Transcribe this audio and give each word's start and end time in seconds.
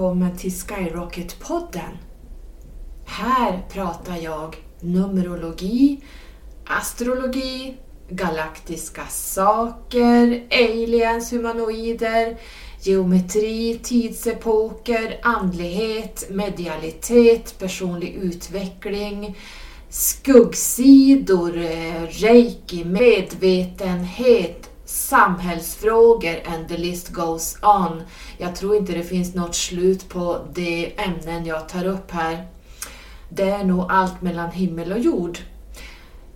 välkommen 0.00 0.36
till 0.36 0.52
Skyrocket-podden. 0.52 1.98
Här 3.06 3.62
pratar 3.72 4.16
jag 4.16 4.56
Numerologi, 4.80 6.00
astrologi, 6.66 7.76
galaktiska 8.08 9.06
saker, 9.06 10.42
aliens, 10.50 11.32
humanoider, 11.32 12.36
geometri, 12.82 13.80
tidsepoker, 13.82 15.20
andlighet, 15.22 16.30
medialitet, 16.30 17.58
personlig 17.58 18.14
utveckling, 18.14 19.36
skuggsidor, 19.88 21.56
eh, 21.58 22.02
reiki, 22.02 22.84
medvetenhet, 22.84 24.69
samhällsfrågor 24.90 26.42
and 26.46 26.68
the 26.68 26.76
list 26.76 27.08
goes 27.08 27.56
on. 27.62 28.02
Jag 28.38 28.56
tror 28.56 28.76
inte 28.76 28.92
det 28.92 29.02
finns 29.02 29.34
något 29.34 29.54
slut 29.54 30.08
på 30.08 30.46
de 30.54 30.94
ämnen 30.96 31.46
jag 31.46 31.68
tar 31.68 31.86
upp 31.86 32.10
här. 32.10 32.46
Det 33.28 33.50
är 33.50 33.64
nog 33.64 33.86
allt 33.88 34.22
mellan 34.22 34.50
himmel 34.50 34.92
och 34.92 34.98
jord. 34.98 35.38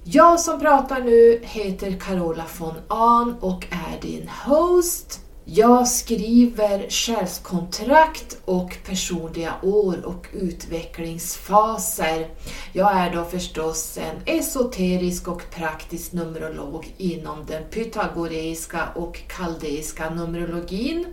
Jag 0.04 0.40
som 0.40 0.60
pratar 0.60 1.00
nu 1.00 1.40
heter 1.42 1.92
Carola 1.92 2.44
von 2.58 2.74
Ahn 2.88 3.36
och 3.40 3.66
är 3.70 4.00
din 4.00 4.28
host. 4.28 5.23
Jag 5.46 5.88
skriver 5.88 6.90
själskontrakt 6.90 8.38
och 8.44 8.76
personliga 8.86 9.54
år 9.62 10.06
och 10.06 10.26
utvecklingsfaser. 10.32 12.28
Jag 12.72 12.92
är 12.96 13.14
då 13.14 13.24
förstås 13.24 13.98
en 13.98 14.36
esoterisk 14.38 15.28
och 15.28 15.42
praktisk 15.50 16.12
numerolog 16.12 16.94
inom 16.96 17.46
den 17.46 17.62
pythagoreiska 17.70 18.88
och 18.94 19.20
kaldeiska 19.28 20.10
numerologin. 20.10 21.06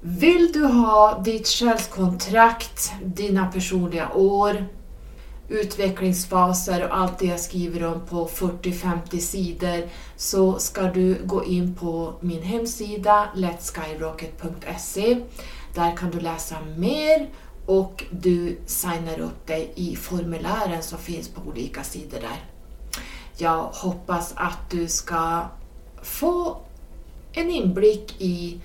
Vill 0.00 0.52
du 0.52 0.64
ha 0.64 1.18
ditt 1.18 1.48
själskontrakt, 1.48 2.92
dina 3.04 3.46
personliga 3.46 4.12
år, 4.12 4.66
utvecklingsfaser 5.48 6.84
och 6.84 6.96
allt 6.96 7.18
det 7.18 7.26
jag 7.26 7.40
skriver 7.40 7.84
om 7.84 8.00
på 8.00 8.28
40-50 8.28 9.18
sidor 9.18 9.88
så 10.16 10.58
ska 10.58 10.82
du 10.82 11.18
gå 11.24 11.44
in 11.44 11.74
på 11.74 12.14
min 12.20 12.42
hemsida 12.42 13.28
letskyrocket.se. 13.34 15.20
Där 15.74 15.96
kan 15.96 16.10
du 16.10 16.20
läsa 16.20 16.56
mer 16.76 17.28
och 17.66 18.04
du 18.10 18.58
signar 18.66 19.20
upp 19.20 19.46
dig 19.46 19.72
i 19.74 19.96
formulären 19.96 20.82
som 20.82 20.98
finns 20.98 21.28
på 21.28 21.40
olika 21.48 21.84
sidor 21.84 22.20
där. 22.20 22.44
Jag 23.36 23.62
hoppas 23.62 24.32
att 24.36 24.70
du 24.70 24.88
ska 24.88 25.42
få 26.02 26.56
en 27.32 27.50
inblick 27.50 28.14
i 28.18 28.60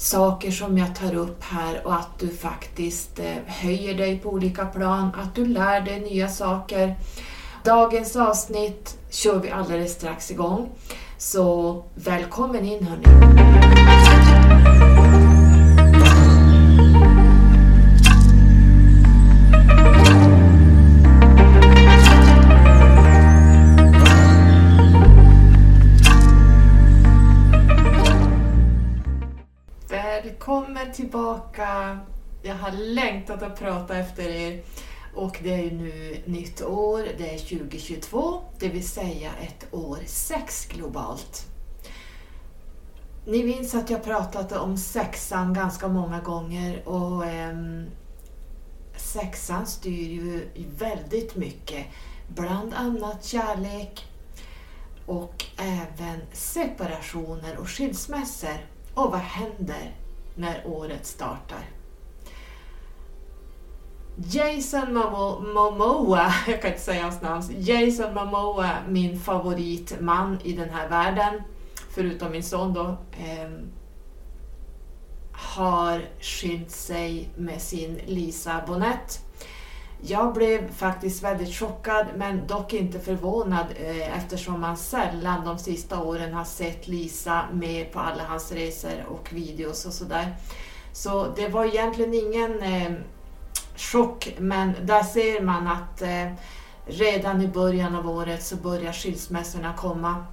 saker 0.00 0.50
som 0.50 0.78
jag 0.78 0.94
tar 0.94 1.14
upp 1.14 1.42
här 1.42 1.86
och 1.86 1.94
att 1.94 2.18
du 2.18 2.28
faktiskt 2.28 3.18
eh, 3.18 3.34
höjer 3.46 3.94
dig 3.94 4.18
på 4.18 4.28
olika 4.28 4.66
plan, 4.66 5.10
att 5.22 5.34
du 5.34 5.46
lär 5.46 5.80
dig 5.80 6.00
nya 6.00 6.28
saker. 6.28 6.96
Dagens 7.64 8.16
avsnitt 8.16 8.98
kör 9.10 9.38
vi 9.38 9.50
alldeles 9.50 9.92
strax 9.92 10.30
igång, 10.30 10.68
så 11.18 11.84
välkommen 11.94 12.64
in 12.64 12.86
hörni! 12.86 13.04
Tillbaka! 30.94 31.98
Jag 32.42 32.54
har 32.54 32.72
längtat 32.72 33.42
att 33.42 33.58
prata 33.58 33.98
efter 33.98 34.28
er 34.28 34.62
och 35.14 35.38
det 35.42 35.54
är 35.54 35.62
ju 35.62 35.70
nu 35.70 36.22
nytt 36.26 36.62
år, 36.62 37.06
det 37.18 37.34
är 37.34 37.38
2022, 37.38 38.42
det 38.58 38.68
vill 38.68 38.88
säga 38.88 39.30
ett 39.40 39.74
år 39.74 39.98
sex 40.06 40.66
globalt. 40.66 41.46
Ni 43.26 43.44
minns 43.44 43.74
att 43.74 43.90
jag 43.90 44.04
pratat 44.04 44.52
om 44.52 44.76
sexan 44.76 45.54
ganska 45.54 45.88
många 45.88 46.20
gånger 46.20 46.88
och 46.88 47.26
eh, 47.26 47.56
sexan 48.96 49.66
styr 49.66 50.08
ju 50.08 50.48
väldigt 50.78 51.36
mycket, 51.36 51.86
bland 52.28 52.74
annat 52.74 53.24
kärlek 53.24 54.06
och 55.06 55.44
även 55.56 56.20
separationer 56.32 57.58
och 57.58 57.68
skilsmässor. 57.68 58.66
Och 58.94 59.10
vad 59.10 59.20
händer 59.20 59.99
när 60.40 60.66
året 60.66 61.06
startar. 61.06 61.64
Jason 64.16 64.94
Momoa, 65.54 66.32
jag 66.48 66.62
kan 66.62 66.70
inte 66.70 66.82
säga 66.82 67.02
hans 67.02 67.22
namn, 67.22 67.42
Jason 67.58 68.14
Momoa, 68.14 68.70
min 68.88 69.20
favoritman 69.20 70.38
i 70.44 70.52
den 70.52 70.70
här 70.70 70.88
världen, 70.88 71.42
förutom 71.90 72.32
min 72.32 72.42
son 72.42 72.74
då, 72.74 72.96
eh, 73.12 73.50
har 75.32 76.04
skilt 76.20 76.70
sig 76.70 77.28
med 77.36 77.62
sin 77.62 78.00
Lisa 78.06 78.62
Bonett. 78.66 79.20
Jag 80.02 80.32
blev 80.32 80.72
faktiskt 80.72 81.22
väldigt 81.22 81.54
chockad 81.54 82.06
men 82.16 82.46
dock 82.46 82.72
inte 82.72 83.00
förvånad 83.00 83.66
eh, 83.76 84.18
eftersom 84.18 84.60
man 84.60 84.76
sällan 84.76 85.44
de 85.44 85.58
sista 85.58 86.02
åren 86.02 86.34
har 86.34 86.44
sett 86.44 86.88
Lisa 86.88 87.44
med 87.52 87.92
på 87.92 88.00
alla 88.00 88.24
hans 88.24 88.52
resor 88.52 89.04
och 89.08 89.32
videos 89.32 89.86
och 89.86 89.92
sådär. 89.92 90.36
Så 90.92 91.26
det 91.36 91.48
var 91.48 91.64
egentligen 91.64 92.14
ingen 92.14 92.62
eh, 92.62 92.92
chock 93.76 94.34
men 94.38 94.74
där 94.82 95.02
ser 95.02 95.42
man 95.42 95.68
att 95.68 96.02
eh, 96.02 96.32
redan 96.86 97.42
i 97.42 97.48
början 97.48 97.94
av 97.94 98.10
året 98.10 98.42
så 98.42 98.56
börjar 98.56 98.92
skilsmässorna 98.92 99.74
komma. 99.76 100.24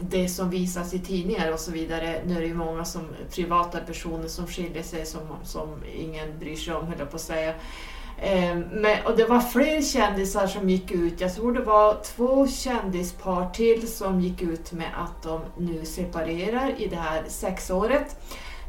Det 0.00 0.28
som 0.28 0.50
visas 0.50 0.94
i 0.94 0.98
tidningar 0.98 1.52
och 1.52 1.60
så 1.60 1.70
vidare, 1.70 2.22
nu 2.26 2.36
är 2.36 2.40
det 2.40 2.46
ju 2.46 2.54
många 2.54 2.84
som, 2.84 3.02
privata 3.34 3.78
personer 3.80 4.28
som 4.28 4.46
skiljer 4.46 4.82
sig 4.82 5.06
som, 5.06 5.20
som 5.42 5.68
ingen 5.96 6.38
bryr 6.38 6.56
sig 6.56 6.74
om 6.74 6.86
höll 6.86 6.98
jag 6.98 7.10
på 7.10 7.16
att 7.16 7.22
säga. 7.22 7.54
Eh, 8.22 8.56
men, 8.70 9.06
och 9.06 9.16
det 9.16 9.24
var 9.24 9.40
fler 9.40 9.82
kändisar 9.82 10.46
som 10.46 10.70
gick 10.70 10.90
ut. 10.90 11.20
Jag 11.20 11.34
tror 11.34 11.52
det 11.52 11.60
var 11.60 11.96
två 12.04 12.48
kändispar 12.48 13.50
till 13.50 13.88
som 13.88 14.20
gick 14.20 14.42
ut 14.42 14.72
med 14.72 14.88
att 14.96 15.22
de 15.22 15.40
nu 15.58 15.84
separerar 15.84 16.74
i 16.78 16.86
det 16.88 16.96
här 16.96 17.24
sexåret. 17.28 18.16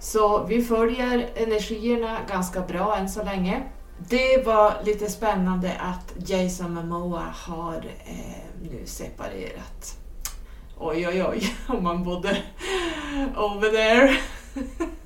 Så 0.01 0.43
vi 0.43 0.63
följer 0.63 1.29
energierna 1.35 2.17
ganska 2.29 2.61
bra 2.61 2.97
än 2.97 3.09
så 3.09 3.23
länge. 3.23 3.63
Det 4.09 4.45
var 4.45 4.73
lite 4.83 5.09
spännande 5.09 5.73
att 5.79 6.29
Jason 6.29 6.73
Momoa 6.73 7.33
har 7.33 7.85
eh, 8.05 8.69
nu 8.71 8.81
separerat. 8.85 9.97
Oj, 10.77 11.07
oj, 11.07 11.23
oj, 11.23 11.55
om 11.67 11.83
man 11.83 12.03
bodde 12.03 12.37
over 13.35 13.69
there. 13.69 14.17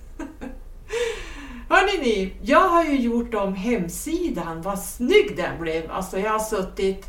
Hörrni 1.73 1.97
ni, 1.97 2.34
jag 2.41 2.69
har 2.69 2.84
ju 2.84 3.00
gjort 3.00 3.34
om 3.34 3.53
hemsidan, 3.53 4.61
vad 4.61 4.79
snygg 4.79 5.38
den 5.38 5.59
blev. 5.59 5.91
Alltså 5.91 6.19
jag 6.19 6.31
har 6.31 6.39
suttit, 6.39 7.07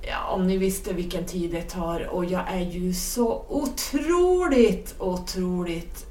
ja 0.00 0.26
om 0.26 0.46
ni 0.46 0.56
visste 0.56 0.92
vilken 0.92 1.26
tid 1.26 1.50
det 1.50 1.62
tar 1.62 2.08
och 2.08 2.24
jag 2.24 2.42
är 2.48 2.60
ju 2.60 2.94
så 2.94 3.44
otroligt, 3.48 4.94
otroligt 4.98 6.06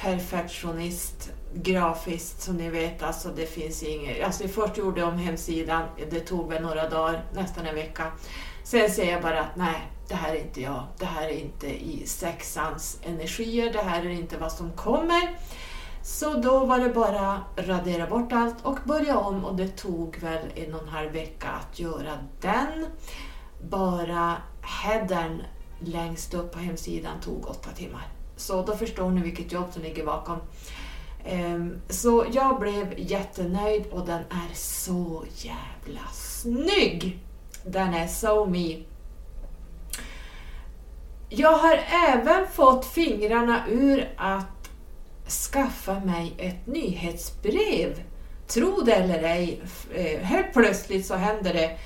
perfektionist 0.00 1.30
grafiskt 1.54 2.42
som 2.42 2.56
ni 2.56 2.70
vet, 2.70 3.02
alltså 3.02 3.28
det 3.36 3.46
finns 3.46 3.82
inget. 3.82 4.24
Alltså 4.24 4.48
först 4.48 4.78
gjorde 4.78 5.00
jag 5.00 5.08
om 5.08 5.18
hemsidan, 5.18 5.82
det 6.10 6.20
tog 6.20 6.48
väl 6.48 6.62
några 6.62 6.88
dagar, 6.88 7.24
nästan 7.34 7.66
en 7.66 7.74
vecka. 7.74 8.12
Sen 8.66 8.90
säger 8.90 9.12
jag 9.12 9.22
bara 9.22 9.40
att 9.40 9.56
nej, 9.56 9.90
det 10.08 10.14
här 10.14 10.34
är 10.34 10.40
inte 10.40 10.60
jag. 10.60 10.84
Det 10.98 11.04
här 11.04 11.28
är 11.28 11.40
inte 11.40 11.66
i 11.66 12.06
sexans 12.06 12.98
energier. 13.02 13.72
Det 13.72 13.82
här 13.82 14.06
är 14.06 14.10
inte 14.10 14.38
vad 14.38 14.52
som 14.52 14.72
kommer. 14.72 15.38
Så 16.02 16.34
då 16.34 16.66
var 16.66 16.78
det 16.78 16.88
bara 16.88 17.40
radera 17.56 18.06
bort 18.06 18.32
allt 18.32 18.56
och 18.62 18.78
börja 18.84 19.18
om 19.18 19.44
och 19.44 19.56
det 19.56 19.68
tog 19.68 20.18
väl 20.18 20.46
en 20.54 20.74
och 20.74 20.82
en 20.82 20.88
halv 20.88 21.12
vecka 21.12 21.48
att 21.48 21.78
göra 21.78 22.18
den. 22.40 22.86
Bara 23.70 24.36
headern 24.62 25.42
längst 25.80 26.34
upp 26.34 26.52
på 26.52 26.58
hemsidan 26.58 27.20
tog 27.20 27.46
åtta 27.46 27.70
timmar. 27.70 28.08
Så 28.36 28.62
då 28.62 28.76
förstår 28.76 29.10
ni 29.10 29.20
vilket 29.20 29.52
jobb 29.52 29.72
som 29.72 29.82
ligger 29.82 30.06
bakom. 30.06 30.38
Ehm, 31.24 31.80
så 31.88 32.26
jag 32.32 32.60
blev 32.60 32.94
jättenöjd 32.96 33.86
och 33.86 34.06
den 34.06 34.20
är 34.20 34.54
så 34.54 35.24
jävla 35.34 36.06
snygg! 36.12 37.25
Den 37.66 37.94
är 37.94 38.06
so 38.06 38.46
me. 38.46 38.82
Jag 41.28 41.52
har 41.52 41.80
även 42.12 42.46
fått 42.46 42.86
fingrarna 42.86 43.62
ur 43.68 44.08
att 44.16 44.70
skaffa 45.52 46.00
mig 46.00 46.34
ett 46.38 46.66
nyhetsbrev. 46.66 48.02
Tro 48.46 48.80
det 48.80 48.92
eller 48.92 49.22
ej, 49.22 49.60
eh, 49.94 50.20
helt 50.20 50.52
plötsligt 50.52 51.06
så 51.06 51.14
händer 51.14 51.54
det. 51.54 51.78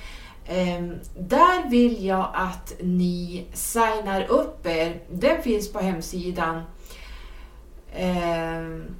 Ehm, 0.47 0.99
där 1.17 1.69
vill 1.69 2.05
jag 2.05 2.29
att 2.33 2.73
ni 2.79 3.45
signar 3.53 4.25
upp 4.29 4.65
er. 4.65 5.01
Den 5.11 5.41
finns 5.41 5.73
på 5.73 5.79
hemsidan. 5.79 6.61
Ehm, 7.93 8.95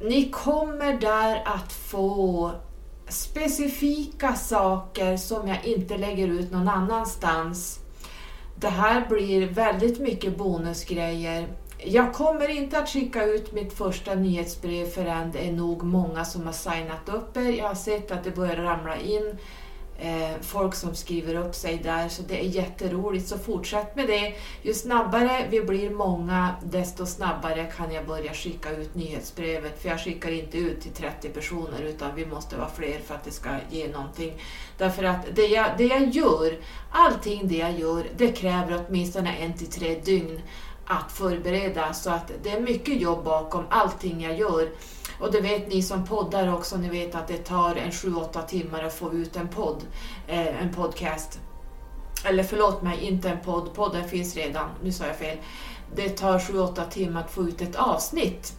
ni 0.00 0.30
kommer 0.30 0.92
där 0.92 1.42
att 1.44 1.72
få 1.72 2.50
specifika 3.12 4.34
saker 4.34 5.16
som 5.16 5.48
jag 5.48 5.64
inte 5.64 5.96
lägger 5.96 6.28
ut 6.28 6.52
någon 6.52 6.68
annanstans. 6.68 7.80
Det 8.56 8.68
här 8.68 9.06
blir 9.08 9.48
väldigt 9.48 10.00
mycket 10.00 10.36
bonusgrejer. 10.36 11.48
Jag 11.84 12.12
kommer 12.12 12.48
inte 12.48 12.78
att 12.78 12.88
skicka 12.88 13.24
ut 13.24 13.52
mitt 13.52 13.72
första 13.72 14.14
nyhetsbrev 14.14 14.86
förrän 14.86 15.32
det 15.32 15.48
är 15.48 15.52
nog 15.52 15.82
många 15.82 16.24
som 16.24 16.46
har 16.46 16.52
signat 16.52 17.08
upp 17.08 17.36
er. 17.36 17.58
Jag 17.58 17.68
har 17.68 17.74
sett 17.74 18.10
att 18.10 18.24
det 18.24 18.30
börjar 18.30 18.56
ramla 18.56 18.96
in 18.96 19.38
Eh, 20.02 20.40
folk 20.40 20.74
som 20.74 20.94
skriver 20.94 21.34
upp 21.34 21.54
sig 21.54 21.76
där, 21.76 22.08
så 22.08 22.22
det 22.22 22.40
är 22.40 22.44
jätteroligt. 22.44 23.28
Så 23.28 23.38
fortsätt 23.38 23.96
med 23.96 24.06
det. 24.06 24.34
Ju 24.62 24.74
snabbare 24.74 25.46
vi 25.50 25.60
blir 25.60 25.90
många, 25.90 26.54
desto 26.64 27.06
snabbare 27.06 27.64
kan 27.76 27.92
jag 27.92 28.06
börja 28.06 28.32
skicka 28.32 28.70
ut 28.70 28.94
nyhetsbrevet. 28.94 29.82
För 29.82 29.88
jag 29.88 30.00
skickar 30.00 30.30
inte 30.30 30.58
ut 30.58 30.80
till 30.80 30.92
30 30.92 31.28
personer, 31.28 31.82
utan 31.82 32.14
vi 32.14 32.26
måste 32.26 32.56
vara 32.56 32.68
fler 32.68 32.98
för 33.06 33.14
att 33.14 33.24
det 33.24 33.30
ska 33.30 33.48
ge 33.70 33.88
någonting. 33.88 34.32
Därför 34.78 35.04
att 35.04 35.26
det 35.34 35.46
jag, 35.46 35.66
det 35.78 35.84
jag 35.84 36.08
gör, 36.08 36.58
allting 36.90 37.48
det 37.48 37.56
jag 37.56 37.78
gör, 37.78 38.06
det 38.16 38.32
kräver 38.32 38.84
åtminstone 38.86 39.36
en 39.36 39.54
till 39.54 39.70
tre 39.70 40.00
dygn 40.04 40.40
att 40.86 41.12
förbereda. 41.12 41.92
Så 41.92 42.10
att 42.10 42.32
det 42.42 42.50
är 42.50 42.60
mycket 42.60 43.00
jobb 43.00 43.24
bakom 43.24 43.64
allting 43.70 44.20
jag 44.20 44.38
gör. 44.38 44.68
Och 45.20 45.32
det 45.32 45.40
vet 45.40 45.68
ni 45.68 45.82
som 45.82 46.06
poddar 46.06 46.54
också, 46.54 46.76
ni 46.76 46.88
vet 46.88 47.14
att 47.14 47.28
det 47.28 47.36
tar 47.36 47.76
en 47.76 47.90
7-8 47.90 48.46
timmar 48.46 48.82
att 48.82 48.94
få 48.94 49.12
ut 49.12 49.36
en 49.36 49.48
podd, 49.48 49.84
eh, 50.28 50.62
en 50.62 50.74
podcast. 50.74 51.40
Eller 52.24 52.42
förlåt 52.42 52.82
mig, 52.82 53.00
inte 53.00 53.30
en 53.30 53.40
podd, 53.40 53.74
podden 53.74 54.08
finns 54.08 54.36
redan, 54.36 54.68
nu 54.82 54.92
sa 54.92 55.06
jag 55.06 55.16
fel. 55.16 55.36
Det 55.94 56.08
tar 56.08 56.38
7-8 56.38 56.90
timmar 56.90 57.20
att 57.20 57.30
få 57.30 57.42
ut 57.42 57.60
ett 57.60 57.76
avsnitt. 57.76 58.52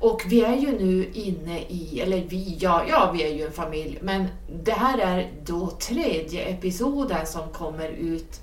Och 0.00 0.22
vi 0.26 0.44
är 0.44 0.56
ju 0.56 0.78
nu 0.78 1.10
inne 1.12 1.60
i, 1.60 2.00
eller 2.00 2.24
vi, 2.28 2.56
ja, 2.60 2.82
ja 2.88 3.10
vi 3.12 3.22
är 3.22 3.34
ju 3.34 3.46
en 3.46 3.52
familj, 3.52 3.98
men 4.02 4.26
det 4.64 4.72
här 4.72 4.98
är 4.98 5.32
då 5.44 5.70
tredje 5.70 6.42
episoden 6.42 7.26
som 7.26 7.48
kommer 7.48 7.88
ut 7.88 8.40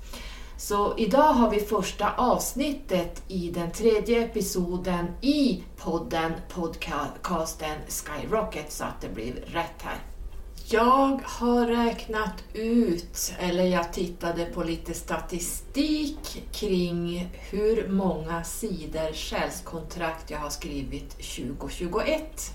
så 0.58 0.94
idag 0.98 1.32
har 1.32 1.50
vi 1.50 1.60
första 1.60 2.14
avsnittet 2.14 3.22
i 3.28 3.50
den 3.50 3.70
tredje 3.70 4.24
episoden 4.24 5.06
i 5.20 5.62
podden, 5.76 6.32
podcasten 6.48 7.76
Skyrocket, 7.88 8.72
så 8.72 8.84
att 8.84 9.00
det 9.00 9.08
blir 9.08 9.32
rätt 9.32 9.82
här. 9.82 9.98
Jag 10.70 11.20
har 11.24 11.66
räknat 11.66 12.44
ut, 12.54 13.32
eller 13.38 13.64
jag 13.64 13.92
tittade 13.92 14.44
på 14.44 14.62
lite 14.62 14.94
statistik 14.94 16.48
kring 16.52 17.28
hur 17.50 17.88
många 17.88 18.44
sidor 18.44 19.12
själskontrakt 19.12 20.30
jag 20.30 20.38
har 20.38 20.50
skrivit 20.50 21.10
2021. 21.10 22.54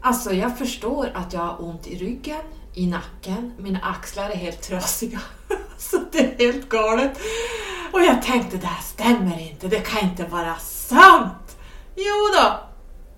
Alltså, 0.00 0.32
jag 0.32 0.58
förstår 0.58 1.10
att 1.14 1.32
jag 1.32 1.40
har 1.40 1.64
ont 1.64 1.86
i 1.86 1.98
ryggen, 1.98 2.44
i 2.78 2.86
nacken, 2.86 3.52
mina 3.58 3.78
axlar 3.78 4.30
är 4.30 4.36
helt 4.36 4.62
trasiga. 4.62 5.20
Så 5.78 6.00
det 6.12 6.18
är 6.18 6.38
helt 6.38 6.68
galet. 6.68 7.18
Och 7.92 8.00
jag 8.00 8.22
tänkte, 8.22 8.56
det 8.56 8.66
här 8.66 8.82
stämmer 8.82 9.40
inte, 9.40 9.68
det 9.68 9.80
kan 9.80 10.10
inte 10.10 10.24
vara 10.24 10.56
sant. 10.58 11.58
Jo 11.96 12.28
då, 12.34 12.60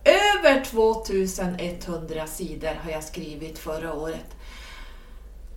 över 0.05 0.65
2100 0.65 2.27
sidor 2.27 2.81
har 2.85 2.91
jag 2.91 3.05
skrivit 3.05 3.59
förra 3.59 3.95
året. 3.95 4.37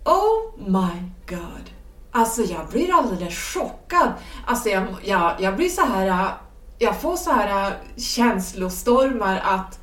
Oh 0.04 0.58
my 0.58 1.10
god. 1.28 1.70
Alltså 2.12 2.42
jag 2.42 2.68
blir 2.68 2.94
alldeles 2.94 3.38
chockad. 3.38 4.12
Alltså 4.46 4.68
jag, 4.68 4.86
jag, 5.04 5.34
jag 5.38 5.56
blir 5.56 5.68
så 5.68 5.84
här, 5.84 6.34
jag 6.78 7.00
får 7.00 7.16
så 7.16 7.32
här 7.32 7.66
äh, 7.70 7.72
känslostormar 7.96 9.40
att 9.44 9.80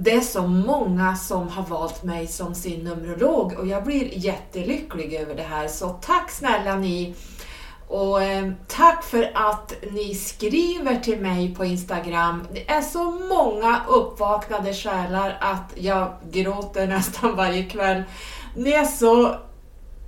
det 0.00 0.12
är 0.12 0.20
så 0.20 0.46
många 0.46 1.16
som 1.16 1.48
har 1.48 1.62
valt 1.62 2.02
mig 2.02 2.26
som 2.26 2.54
sin 2.54 2.84
numerolog 2.84 3.52
och 3.58 3.66
jag 3.66 3.84
blir 3.84 4.18
jättelycklig 4.18 5.14
över 5.14 5.34
det 5.34 5.42
här. 5.42 5.68
Så 5.68 5.88
tack 5.88 6.30
snälla 6.30 6.76
ni! 6.76 7.14
Och 7.88 8.22
eh, 8.22 8.52
tack 8.66 9.04
för 9.04 9.30
att 9.34 9.74
ni 9.92 10.14
skriver 10.14 11.00
till 11.00 11.20
mig 11.20 11.54
på 11.54 11.64
Instagram. 11.64 12.46
Det 12.52 12.70
är 12.70 12.82
så 12.82 13.10
många 13.10 13.80
uppvaknade 13.88 14.74
själar 14.74 15.38
att 15.40 15.72
jag 15.74 16.12
gråter 16.30 16.86
nästan 16.86 17.36
varje 17.36 17.64
kväll. 17.64 18.02
Ni 18.56 18.70
är 18.70 18.84
så 18.84 19.34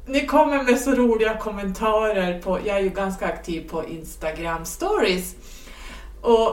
ni 0.06 0.26
kommer 0.26 0.62
med 0.62 0.80
så 0.80 0.90
roliga 0.90 1.36
kommentarer 1.36 2.40
på, 2.40 2.58
jag 2.64 2.76
är 2.76 2.80
ju 2.80 2.88
ganska 2.88 3.26
aktiv 3.26 3.68
på 3.70 3.88
Instagram 3.88 4.64
stories. 4.64 5.34
Och 6.22 6.48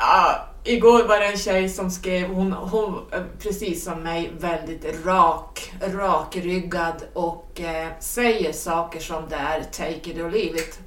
uh, 0.00 0.57
Igår 0.68 1.04
var 1.04 1.18
det 1.18 1.26
en 1.26 1.38
tjej 1.38 1.68
som 1.68 1.90
skrev, 1.90 2.28
hon, 2.28 2.52
hon 2.52 2.94
eh, 3.12 3.22
precis 3.42 3.84
som 3.84 4.02
mig, 4.02 4.30
väldigt 4.38 5.06
rak, 5.06 5.72
rakryggad 5.80 7.04
och 7.14 7.60
eh, 7.60 7.88
säger 8.00 8.52
saker 8.52 9.00
som 9.00 9.22
det 9.28 9.36
är, 9.36 9.62
take 9.62 10.10
it 10.10 10.18
or 10.18 10.30
leave 10.30 10.58
it. 10.58 10.80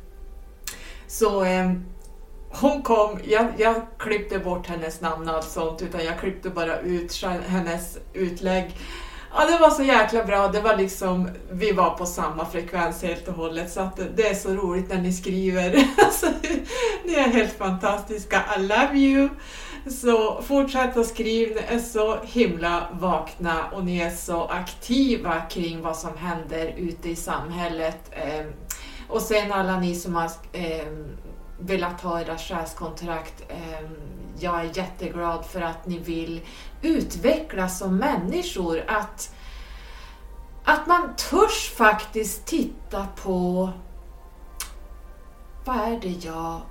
Så 1.07 1.43
eh, 1.43 1.71
hon 2.49 2.81
kom, 2.81 3.19
jag, 3.23 3.47
jag 3.57 3.75
klippte 3.97 4.39
bort 4.39 4.67
hennes 4.67 5.01
namn 5.01 5.29
och 5.29 5.35
allt 5.35 5.49
sånt, 5.49 5.81
utan 5.81 6.05
jag 6.05 6.19
klippte 6.19 6.49
bara 6.49 6.79
ut 6.79 7.23
hennes 7.47 7.97
utlägg. 8.13 8.75
Ja, 9.33 9.45
det 9.45 9.57
var 9.57 9.69
så 9.69 9.83
jäkla 9.83 10.23
bra. 10.23 10.47
Det 10.47 10.61
var 10.61 10.77
liksom, 10.77 11.29
vi 11.51 11.71
var 11.71 11.89
på 11.89 12.05
samma 12.05 12.45
frekvens 12.45 13.03
helt 13.03 13.27
och 13.27 13.33
hållet. 13.33 13.71
Så 13.71 13.81
att 13.81 13.99
det 14.15 14.27
är 14.27 14.33
så 14.33 14.49
roligt 14.49 14.89
när 14.89 15.01
ni 15.01 15.13
skriver. 15.13 15.87
Alltså, 15.97 16.27
ni 17.03 17.13
är 17.13 17.27
helt 17.27 17.57
fantastiska. 17.57 18.43
I 18.57 18.61
love 18.61 18.93
you! 18.93 19.29
Så 19.87 20.41
fortsätt 20.41 20.97
att 20.97 21.07
skriva, 21.07 21.55
ni 21.55 21.75
är 21.75 21.79
så 21.79 22.17
himla 22.23 22.87
vakna 22.91 23.69
och 23.71 23.85
ni 23.85 23.99
är 23.99 24.09
så 24.09 24.45
aktiva 24.45 25.41
kring 25.41 25.81
vad 25.81 25.97
som 25.97 26.17
händer 26.17 26.73
ute 26.77 27.09
i 27.09 27.15
samhället. 27.15 28.11
Ehm, 28.11 28.53
och 29.07 29.21
sen 29.21 29.51
alla 29.51 29.79
ni 29.79 29.95
som 29.95 30.15
har 30.15 30.31
ehm, 30.53 31.17
velat 31.59 32.01
ha 32.01 32.21
era 32.21 32.37
själskontrakt. 32.37 33.43
Ehm, 33.49 33.95
jag 34.39 34.59
är 34.59 34.77
jätteglad 34.77 35.45
för 35.45 35.61
att 35.61 35.85
ni 35.85 35.97
vill 35.97 36.41
utvecklas 36.81 37.79
som 37.79 37.97
människor. 37.97 38.83
Att, 38.87 39.35
att 40.63 40.87
man 40.87 41.15
törs 41.15 41.71
faktiskt 41.75 42.45
titta 42.45 43.07
på 43.23 43.69
vad 45.65 45.77
är 45.77 45.99
det 46.01 46.25
jag 46.25 46.61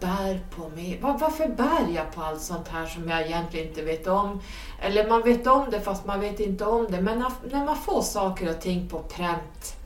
bär 0.00 0.40
på 0.56 0.68
mig. 0.68 0.98
Var, 1.02 1.18
varför 1.18 1.48
bär 1.48 1.94
jag 1.94 2.12
på 2.14 2.22
allt 2.22 2.40
sånt 2.40 2.68
här 2.68 2.86
som 2.86 3.08
jag 3.08 3.26
egentligen 3.26 3.68
inte 3.68 3.82
vet 3.82 4.06
om? 4.06 4.40
Eller 4.80 5.08
man 5.08 5.22
vet 5.22 5.46
om 5.46 5.70
det 5.70 5.80
fast 5.80 6.06
man 6.06 6.20
vet 6.20 6.40
inte 6.40 6.64
om 6.64 6.86
det. 6.90 7.00
Men 7.00 7.18
när, 7.18 7.32
när 7.50 7.64
man 7.64 7.76
får 7.76 8.02
saker 8.02 8.50
och 8.50 8.60
ting 8.60 8.88
på 8.88 8.98
pränt 8.98 9.76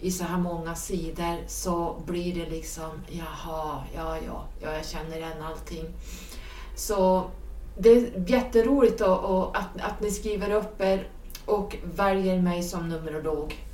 i 0.00 0.10
så 0.10 0.24
här 0.24 0.38
många 0.38 0.74
sidor 0.74 1.36
så 1.46 1.96
blir 2.06 2.34
det 2.34 2.50
liksom, 2.50 2.90
jaha, 3.08 3.84
ja, 3.96 4.16
ja, 4.26 4.44
ja 4.62 4.72
jag 4.72 4.86
känner 4.86 5.16
igen 5.16 5.42
allting. 5.42 5.84
Så 6.76 7.24
det 7.78 7.90
är 7.90 8.30
jätteroligt 8.30 9.00
och, 9.00 9.18
och 9.18 9.56
att, 9.56 9.80
att 9.80 10.00
ni 10.00 10.10
skriver 10.10 10.50
upp 10.50 10.80
er 10.80 11.08
och 11.44 11.76
väljer 11.82 12.42
mig 12.42 12.62
som 12.62 12.88
numerolog. 12.88 13.64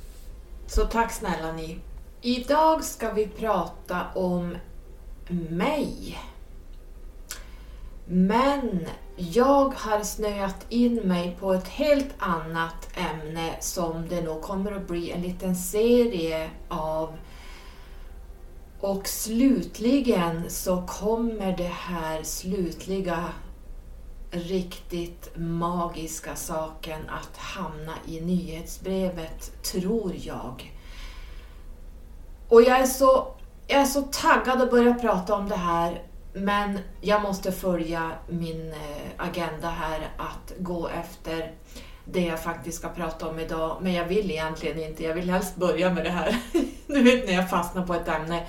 Så 0.67 0.85
tack 0.85 1.11
snälla 1.11 1.51
ni. 1.51 1.79
Idag 2.21 2.83
ska 2.83 3.11
vi 3.11 3.27
prata 3.27 4.01
om 4.15 4.55
mig. 5.29 6.19
Men 8.05 8.87
jag 9.15 9.73
har 9.75 10.03
snöat 10.03 10.65
in 10.69 10.95
mig 10.95 11.37
på 11.39 11.53
ett 11.53 11.67
helt 11.67 12.13
annat 12.17 12.89
ämne 12.95 13.55
som 13.59 14.07
det 14.09 14.21
nog 14.21 14.41
kommer 14.41 14.71
att 14.71 14.87
bli 14.87 15.11
en 15.11 15.21
liten 15.21 15.55
serie 15.55 16.49
av. 16.67 17.17
Och 18.79 19.07
slutligen 19.07 20.49
så 20.49 20.81
kommer 20.87 21.57
det 21.57 21.71
här 21.73 22.23
slutliga 22.23 23.25
riktigt 24.31 25.31
magiska 25.35 26.35
saken 26.35 27.09
att 27.09 27.37
hamna 27.37 27.93
i 28.07 28.21
nyhetsbrevet, 28.21 29.63
tror 29.63 30.13
jag. 30.17 30.73
Och 32.49 32.61
jag 32.61 32.79
är 32.79 32.85
så 32.85 33.38
jag 33.69 33.81
är 33.81 33.85
så 33.85 34.01
taggad 34.01 34.61
att 34.61 34.71
börja 34.71 34.93
prata 34.93 35.35
om 35.35 35.49
det 35.49 35.55
här 35.55 36.01
men 36.33 36.79
jag 37.01 37.21
måste 37.21 37.51
följa 37.51 38.11
min 38.29 38.69
eh, 38.69 39.11
agenda 39.17 39.69
här 39.69 40.09
att 40.17 40.53
gå 40.59 40.87
efter 40.87 41.51
det 42.05 42.21
jag 42.21 42.43
faktiskt 42.43 42.77
ska 42.77 42.89
prata 42.89 43.29
om 43.29 43.39
idag. 43.39 43.77
Men 43.81 43.93
jag 43.93 44.05
vill 44.05 44.31
egentligen 44.31 44.79
inte, 44.79 45.03
jag 45.03 45.15
vill 45.15 45.29
helst 45.29 45.55
börja 45.55 45.93
med 45.93 46.03
det 46.03 46.09
här. 46.09 46.37
Nu 46.87 47.03
vet 47.03 47.25
när 47.25 47.33
jag 47.33 47.49
fastnar 47.49 47.85
på 47.85 47.93
ett 47.93 48.07
ämne. 48.07 48.45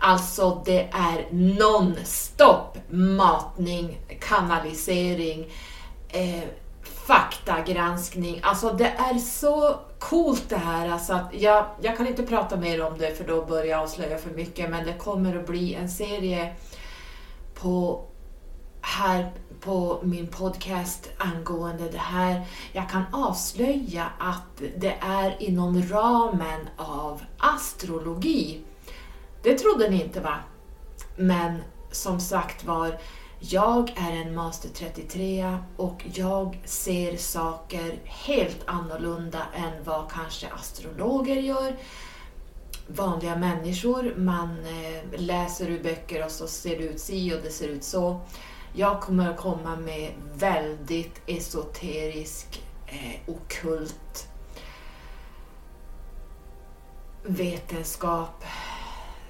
Alltså 0.00 0.62
det 0.64 0.88
är 0.92 1.26
non-stop 1.30 2.78
matning, 2.90 3.98
kanalisering, 4.20 5.52
eh, 6.08 6.48
faktagranskning. 6.82 8.40
Alltså 8.42 8.72
det 8.72 8.88
är 8.88 9.18
så 9.18 9.80
coolt 9.98 10.48
det 10.48 10.56
här. 10.56 10.88
Alltså 10.88 11.12
att 11.12 11.34
jag, 11.34 11.66
jag 11.80 11.96
kan 11.96 12.06
inte 12.06 12.22
prata 12.22 12.56
mer 12.56 12.82
om 12.82 12.98
det 12.98 13.14
för 13.14 13.24
då 13.24 13.44
börjar 13.44 13.64
jag 13.64 13.80
avslöja 13.80 14.18
för 14.18 14.30
mycket 14.30 14.70
men 14.70 14.86
det 14.86 14.92
kommer 14.92 15.36
att 15.36 15.46
bli 15.46 15.74
en 15.74 15.88
serie 15.88 16.54
på 17.54 18.04
här 18.80 19.32
på 19.60 20.00
min 20.02 20.26
podcast 20.26 21.10
angående 21.18 21.90
det 21.90 21.98
här. 21.98 22.46
Jag 22.72 22.90
kan 22.90 23.02
avslöja 23.12 24.06
att 24.18 24.62
det 24.76 24.96
är 25.00 25.42
inom 25.42 25.82
ramen 25.82 26.68
av 26.76 27.22
astrologi. 27.38 28.60
Det 29.42 29.58
trodde 29.58 29.90
ni 29.90 30.02
inte 30.02 30.20
va? 30.20 30.36
Men 31.16 31.62
som 31.90 32.20
sagt 32.20 32.64
var, 32.64 32.98
jag 33.40 33.90
är 33.96 34.12
en 34.12 34.34
master 34.34 34.68
33 34.68 35.58
och 35.76 36.04
jag 36.14 36.60
ser 36.64 37.16
saker 37.16 38.00
helt 38.04 38.60
annorlunda 38.66 39.42
än 39.54 39.84
vad 39.84 40.10
kanske 40.10 40.48
astrologer 40.48 41.36
gör. 41.36 41.76
Vanliga 42.86 43.36
människor, 43.36 44.14
man 44.16 44.50
eh, 44.50 45.20
läser 45.20 45.70
ur 45.70 45.82
böcker 45.82 46.24
och 46.24 46.30
så 46.30 46.46
ser 46.46 46.78
det 46.78 46.84
ut 46.84 47.00
si 47.00 47.34
och 47.34 47.42
det 47.42 47.50
ser 47.50 47.68
ut 47.68 47.84
så. 47.84 48.20
Jag 48.74 49.00
kommer 49.00 49.30
att 49.30 49.36
komma 49.36 49.76
med 49.76 50.12
väldigt 50.34 51.20
esoterisk, 51.26 52.62
eh, 52.86 53.30
okult 53.34 54.28
vetenskap. 57.22 58.44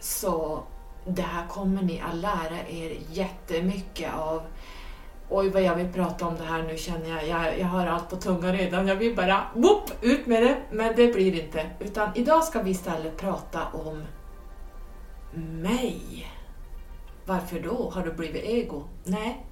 Så 0.00 0.62
det 1.08 1.22
här 1.22 1.46
kommer 1.46 1.82
ni 1.82 2.02
att 2.10 2.16
lära 2.16 2.68
er 2.68 2.98
jättemycket 3.10 4.14
av. 4.14 4.42
Oj 5.30 5.50
vad 5.50 5.62
jag 5.62 5.74
vill 5.74 5.92
prata 5.92 6.26
om 6.26 6.36
det 6.36 6.44
här 6.44 6.62
nu 6.62 6.76
känner 6.76 7.08
jag. 7.08 7.28
Jag, 7.28 7.58
jag 7.58 7.66
har 7.66 7.86
allt 7.86 8.10
på 8.10 8.16
tungan 8.16 8.52
redan. 8.52 8.88
Jag 8.88 8.96
vill 8.96 9.16
bara 9.16 9.46
whoop, 9.54 9.90
ut 10.00 10.26
med 10.26 10.42
det. 10.42 10.56
Men 10.70 10.96
det 10.96 11.14
blir 11.14 11.42
inte. 11.42 11.70
Utan 11.80 12.10
idag 12.14 12.44
ska 12.44 12.62
vi 12.62 12.70
istället 12.70 13.16
prata 13.16 13.66
om 13.72 14.04
mig. 15.62 16.26
Varför 17.24 17.60
då? 17.60 17.90
Har 17.94 18.02
du 18.02 18.12
blivit 18.12 18.44
ego? 18.44 18.84
Nej. 19.04 19.44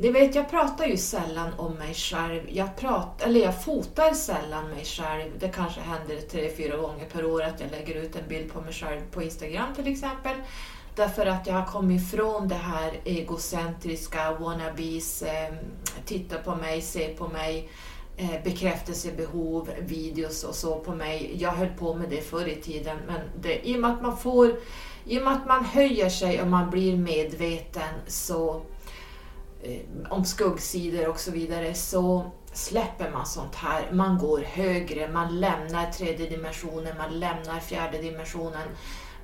Ni 0.00 0.10
vet, 0.12 0.34
jag 0.34 0.50
pratar 0.50 0.86
ju 0.86 0.96
sällan 0.96 1.52
om 1.56 1.74
mig 1.74 1.94
själv. 1.94 2.42
Jag, 2.48 2.76
pratar, 2.76 3.26
eller 3.26 3.40
jag 3.40 3.64
fotar 3.64 4.12
sällan 4.12 4.70
mig 4.70 4.84
själv. 4.84 5.30
Det 5.38 5.48
kanske 5.48 5.80
händer 5.80 6.16
tre, 6.16 6.50
fyra 6.56 6.76
gånger 6.76 7.04
per 7.04 7.24
år 7.24 7.42
att 7.42 7.60
jag 7.60 7.70
lägger 7.70 7.94
ut 7.94 8.16
en 8.16 8.28
bild 8.28 8.52
på 8.52 8.60
mig 8.60 8.72
själv 8.72 9.00
på 9.10 9.22
Instagram 9.22 9.74
till 9.74 9.92
exempel. 9.92 10.36
Därför 10.98 11.26
att 11.26 11.46
jag 11.46 11.54
har 11.54 11.66
kommit 11.66 12.02
ifrån 12.02 12.48
det 12.48 12.54
här 12.54 13.00
egocentriska, 13.04 14.32
wannabes, 14.40 15.22
eh, 15.22 15.54
titta 16.04 16.38
på 16.38 16.54
mig, 16.54 16.82
se 16.82 17.08
på 17.08 17.28
mig, 17.28 17.70
eh, 18.16 18.42
bekräftelsebehov, 18.44 19.70
videos 19.80 20.44
och 20.44 20.54
så 20.54 20.78
på 20.78 20.94
mig. 20.94 21.32
Jag 21.38 21.50
höll 21.50 21.68
på 21.68 21.94
med 21.94 22.10
det 22.10 22.20
förr 22.20 22.48
i 22.48 22.56
tiden 22.56 22.96
men 23.06 23.20
det, 23.40 23.68
i 23.68 23.76
och 23.76 23.80
med 23.80 23.90
att 23.90 24.02
man 24.02 24.16
får 24.16 24.56
i 25.04 25.18
och 25.18 25.24
med 25.24 25.32
att 25.32 25.46
man 25.46 25.64
höjer 25.64 26.08
sig 26.08 26.42
och 26.42 26.48
man 26.48 26.70
blir 26.70 26.96
medveten 26.96 27.94
så, 28.06 28.62
eh, 29.62 29.80
om 30.10 30.24
skuggsidor 30.24 31.08
och 31.08 31.20
så 31.20 31.30
vidare 31.30 31.74
så 31.74 32.30
släpper 32.52 33.10
man 33.10 33.26
sånt 33.26 33.54
här. 33.54 33.92
Man 33.92 34.18
går 34.18 34.40
högre, 34.40 35.08
man 35.08 35.40
lämnar 35.40 35.92
tredje 35.92 36.30
dimensionen, 36.30 36.96
man 36.98 37.20
lämnar 37.20 37.60
fjärde 37.60 37.98
dimensionen. 37.98 38.68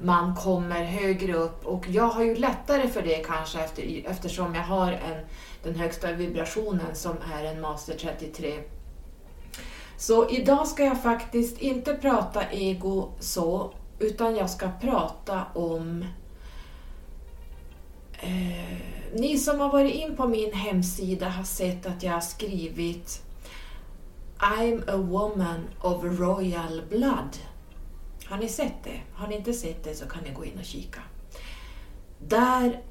Man 0.01 0.35
kommer 0.35 0.85
högre 0.85 1.35
upp 1.35 1.67
och 1.67 1.89
jag 1.89 2.09
har 2.09 2.25
ju 2.25 2.35
lättare 2.35 2.89
för 2.89 3.03
det 3.03 3.17
kanske 3.17 3.61
efter, 3.61 4.03
eftersom 4.07 4.55
jag 4.55 4.63
har 4.63 4.93
en, 4.93 5.25
den 5.63 5.75
högsta 5.75 6.13
vibrationen 6.13 6.95
som 6.95 7.17
är 7.35 7.45
en 7.45 7.61
Master 7.61 7.95
33. 8.01 8.61
Så 9.97 10.31
idag 10.31 10.69
ska 10.69 10.85
jag 10.85 11.03
faktiskt 11.03 11.59
inte 11.59 11.95
prata 11.95 12.51
ego 12.51 13.09
så 13.21 13.75
utan 13.99 14.37
jag 14.37 14.51
ska 14.51 14.69
prata 14.81 15.45
om 15.55 16.05
eh, 18.21 18.79
ni 19.15 19.39
som 19.39 19.61
har 19.61 19.73
varit 19.73 19.95
in 19.95 20.17
på 20.17 20.29
min 20.29 20.53
hemsida 20.53 21.29
har 21.29 21.45
sett 21.45 21.87
att 21.87 22.03
jag 22.03 22.13
har 22.13 22.21
skrivit 22.21 23.23
I'm 24.39 24.83
a 24.89 24.97
woman 24.97 25.69
of 25.81 26.05
royal 26.05 26.83
blood. 26.91 27.37
Har 28.35 28.41
ni 28.41 28.49
sett 28.49 28.85
det? 28.85 29.01
Har 29.13 29.29
ni 29.29 29.37
inte 29.37 29.53
sett 29.53 29.85
det 29.85 29.95
så 29.95 30.07
kan 30.07 30.23
ni 30.23 30.31
gå 30.31 30.45
in 30.45 30.59
och 30.59 30.65
kika. 30.65 31.01
Där 32.19 32.83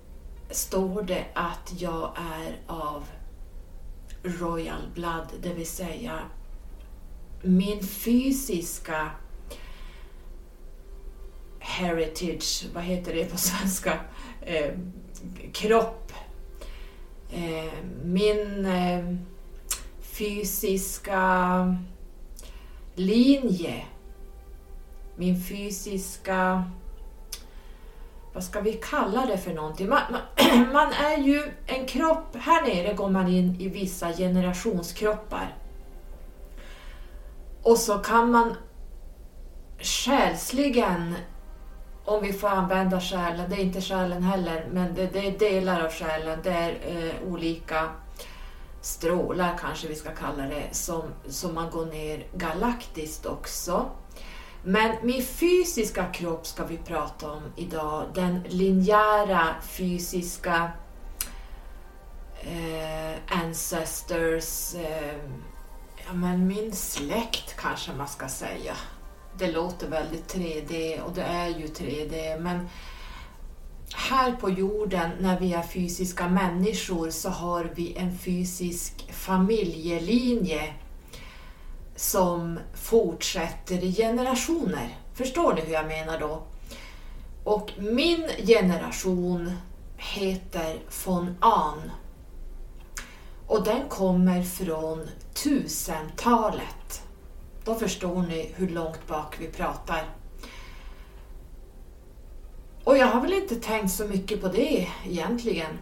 står 0.49 1.01
det 1.01 1.25
att 1.33 1.73
jag 1.77 2.17
är 2.17 2.57
av 2.67 3.03
royal 4.23 4.81
blood, 4.93 5.27
det 5.41 5.53
vill 5.53 5.67
säga 5.67 6.19
min 7.41 7.83
fysiska 7.83 9.11
heritage, 11.59 12.65
vad 12.73 12.83
heter 12.83 13.13
det 13.13 13.25
på 13.25 13.37
svenska, 13.37 13.99
eh, 14.41 14.71
kropp. 15.53 16.11
Eh, 17.31 17.73
min 18.03 18.65
eh, 18.65 19.15
fysiska 20.01 21.77
linje, 22.95 23.85
min 25.15 25.43
fysiska 25.43 26.63
vad 28.33 28.43
ska 28.43 28.61
vi 28.61 28.73
kalla 28.73 29.25
det 29.25 29.37
för 29.37 29.53
någonting? 29.53 29.89
Man, 29.89 30.01
man, 30.11 30.71
man, 30.73 30.93
är 30.93 31.17
ju 31.17 31.51
en 31.65 31.85
kropp, 31.85 32.35
här 32.35 32.61
nere 32.61 32.93
går 32.93 33.09
man 33.09 33.27
in 33.27 33.61
i 33.61 33.67
vissa 33.67 34.13
generationskroppar. 34.13 35.55
Och 37.63 37.77
så 37.77 37.97
kan 37.97 38.31
man 38.31 38.55
själsligen 39.79 41.15
om 42.05 42.23
vi 42.23 42.33
får 42.33 42.47
använda 42.47 43.01
själen, 43.01 43.49
det 43.49 43.55
är 43.55 43.59
inte 43.59 43.81
själen 43.81 44.23
heller, 44.23 44.67
men 44.71 44.95
det, 44.95 45.05
det 45.13 45.27
är 45.27 45.39
delar 45.39 45.85
av 45.85 45.91
själen, 45.91 46.39
det 46.43 46.51
är 46.51 46.77
eh, 46.87 47.31
olika 47.31 47.89
strålar 48.81 49.57
kanske 49.59 49.87
vi 49.87 49.95
ska 49.95 50.09
kalla 50.09 50.43
det, 50.43 50.67
som, 50.71 51.01
som 51.27 51.55
man 51.55 51.69
går 51.69 51.85
ner 51.85 52.25
galaktiskt 52.33 53.25
också. 53.25 53.85
Men 54.63 54.95
min 55.03 55.23
fysiska 55.23 56.05
kropp 56.05 56.47
ska 56.47 56.65
vi 56.65 56.77
prata 56.77 57.31
om 57.31 57.43
idag, 57.55 58.05
den 58.15 58.43
linjära 58.47 59.47
fysiska 59.61 60.71
eh, 62.41 63.39
ancestors, 63.41 64.75
eh, 64.75 65.15
ja 66.07 66.13
men 66.13 66.47
min 66.47 66.71
släkt 66.71 67.55
kanske 67.57 67.93
man 67.93 68.07
ska 68.07 68.27
säga. 68.27 68.73
Det 69.37 69.51
låter 69.51 69.87
väldigt 69.87 70.35
3D 70.35 71.01
och 71.01 71.13
det 71.13 71.23
är 71.23 71.47
ju 71.47 71.67
3D 71.67 72.39
men 72.39 72.69
här 73.95 74.31
på 74.31 74.49
jorden 74.49 75.09
när 75.19 75.39
vi 75.39 75.53
är 75.53 75.61
fysiska 75.61 76.27
människor 76.27 77.09
så 77.09 77.29
har 77.29 77.71
vi 77.75 77.95
en 77.97 78.17
fysisk 78.17 79.11
familjelinje 79.11 80.73
som 81.95 82.59
fortsätter 82.73 83.83
i 83.83 83.93
generationer. 83.93 84.97
Förstår 85.13 85.53
ni 85.53 85.61
hur 85.61 85.73
jag 85.73 85.87
menar 85.87 86.19
då? 86.19 86.43
Och 87.43 87.71
min 87.77 88.27
generation 88.47 89.51
heter 89.97 90.79
von 91.05 91.35
Ahn. 91.39 91.91
Och 93.47 93.63
den 93.63 93.89
kommer 93.89 94.43
från 94.43 95.07
tusentalet. 95.33 97.03
Då 97.65 97.75
förstår 97.75 98.21
ni 98.21 98.51
hur 98.55 98.69
långt 98.69 99.07
bak 99.07 99.35
vi 99.39 99.47
pratar. 99.47 100.05
Och 102.83 102.97
jag 102.97 103.07
har 103.07 103.21
väl 103.21 103.33
inte 103.33 103.55
tänkt 103.55 103.91
så 103.91 104.05
mycket 104.05 104.41
på 104.41 104.47
det 104.47 104.87
egentligen. 105.05 105.77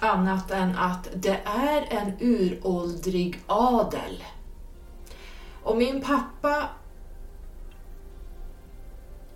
Annat 0.00 0.50
än 0.50 0.76
att 0.76 1.08
det 1.14 1.40
är 1.44 1.86
en 1.90 2.12
uråldrig 2.20 3.40
adel. 3.46 4.24
Och 5.64 5.76
min 5.76 6.00
pappa 6.00 6.68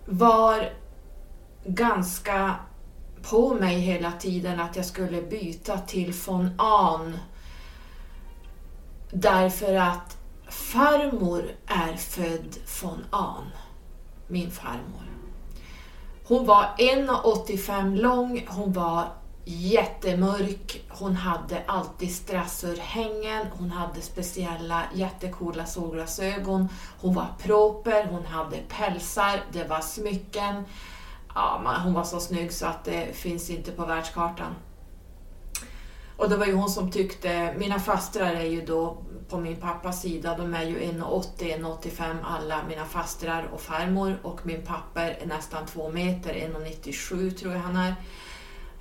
var 0.05 0.73
ganska 1.65 2.55
på 3.21 3.53
mig 3.53 3.79
hela 3.79 4.11
tiden 4.11 4.59
att 4.59 4.75
jag 4.75 4.85
skulle 4.85 5.21
byta 5.21 5.77
till 5.77 6.13
von 6.27 6.49
Ahn. 6.57 7.17
Därför 9.11 9.75
att 9.75 10.17
farmor 10.47 11.43
är 11.67 11.93
född 11.93 12.57
von 12.81 13.05
Ahn, 13.09 13.45
min 14.27 14.51
farmor. 14.51 15.09
Hon 16.23 16.45
var 16.45 16.75
1,85 16.77 17.95
lång, 17.95 18.47
hon 18.49 18.73
var 18.73 19.07
jättemörk, 19.51 20.81
hon 20.89 21.15
hade 21.15 21.63
alltid 21.67 22.15
strassörhängen, 22.15 23.47
hon 23.51 23.71
hade 23.71 24.01
speciella 24.01 24.83
jättekola 24.93 25.65
solglasögon, 25.65 26.69
hon 27.01 27.13
var 27.13 27.27
proper, 27.39 28.05
hon 28.05 28.25
hade 28.25 28.57
pälsar, 28.57 29.43
det 29.51 29.63
var 29.63 29.81
smycken. 29.81 30.63
Ja, 31.35 31.81
hon 31.83 31.93
var 31.93 32.03
så 32.03 32.19
snygg 32.19 32.53
så 32.53 32.65
att 32.65 32.85
det 32.85 33.15
finns 33.15 33.49
inte 33.49 33.71
på 33.71 33.85
världskartan. 33.85 34.55
Och 36.17 36.29
det 36.29 36.37
var 36.37 36.45
ju 36.45 36.53
hon 36.53 36.69
som 36.69 36.91
tyckte, 36.91 37.53
mina 37.57 37.79
fastrar 37.79 38.33
är 38.33 38.45
ju 38.45 38.65
då 38.65 38.97
på 39.29 39.37
min 39.37 39.55
pappas 39.55 40.01
sida, 40.01 40.35
de 40.37 40.53
är 40.53 40.63
ju 40.63 40.79
1,80, 40.79 41.23
1,85 41.37 42.15
alla 42.23 42.63
mina 42.67 42.85
fastrar 42.85 43.49
och 43.53 43.61
farmor. 43.61 44.19
Och 44.23 44.39
min 44.43 44.61
pappa 44.61 45.01
är 45.01 45.25
nästan 45.25 45.65
två 45.65 45.89
meter, 45.89 46.33
1,97 46.33 47.31
tror 47.31 47.53
jag 47.53 47.59
han 47.59 47.75
är. 47.75 47.95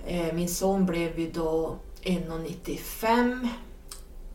Eh, 0.06 0.32
min 0.32 0.48
son 0.48 0.86
blev 0.86 1.18
ju 1.18 1.30
då 1.30 1.78
1,95 2.02 3.48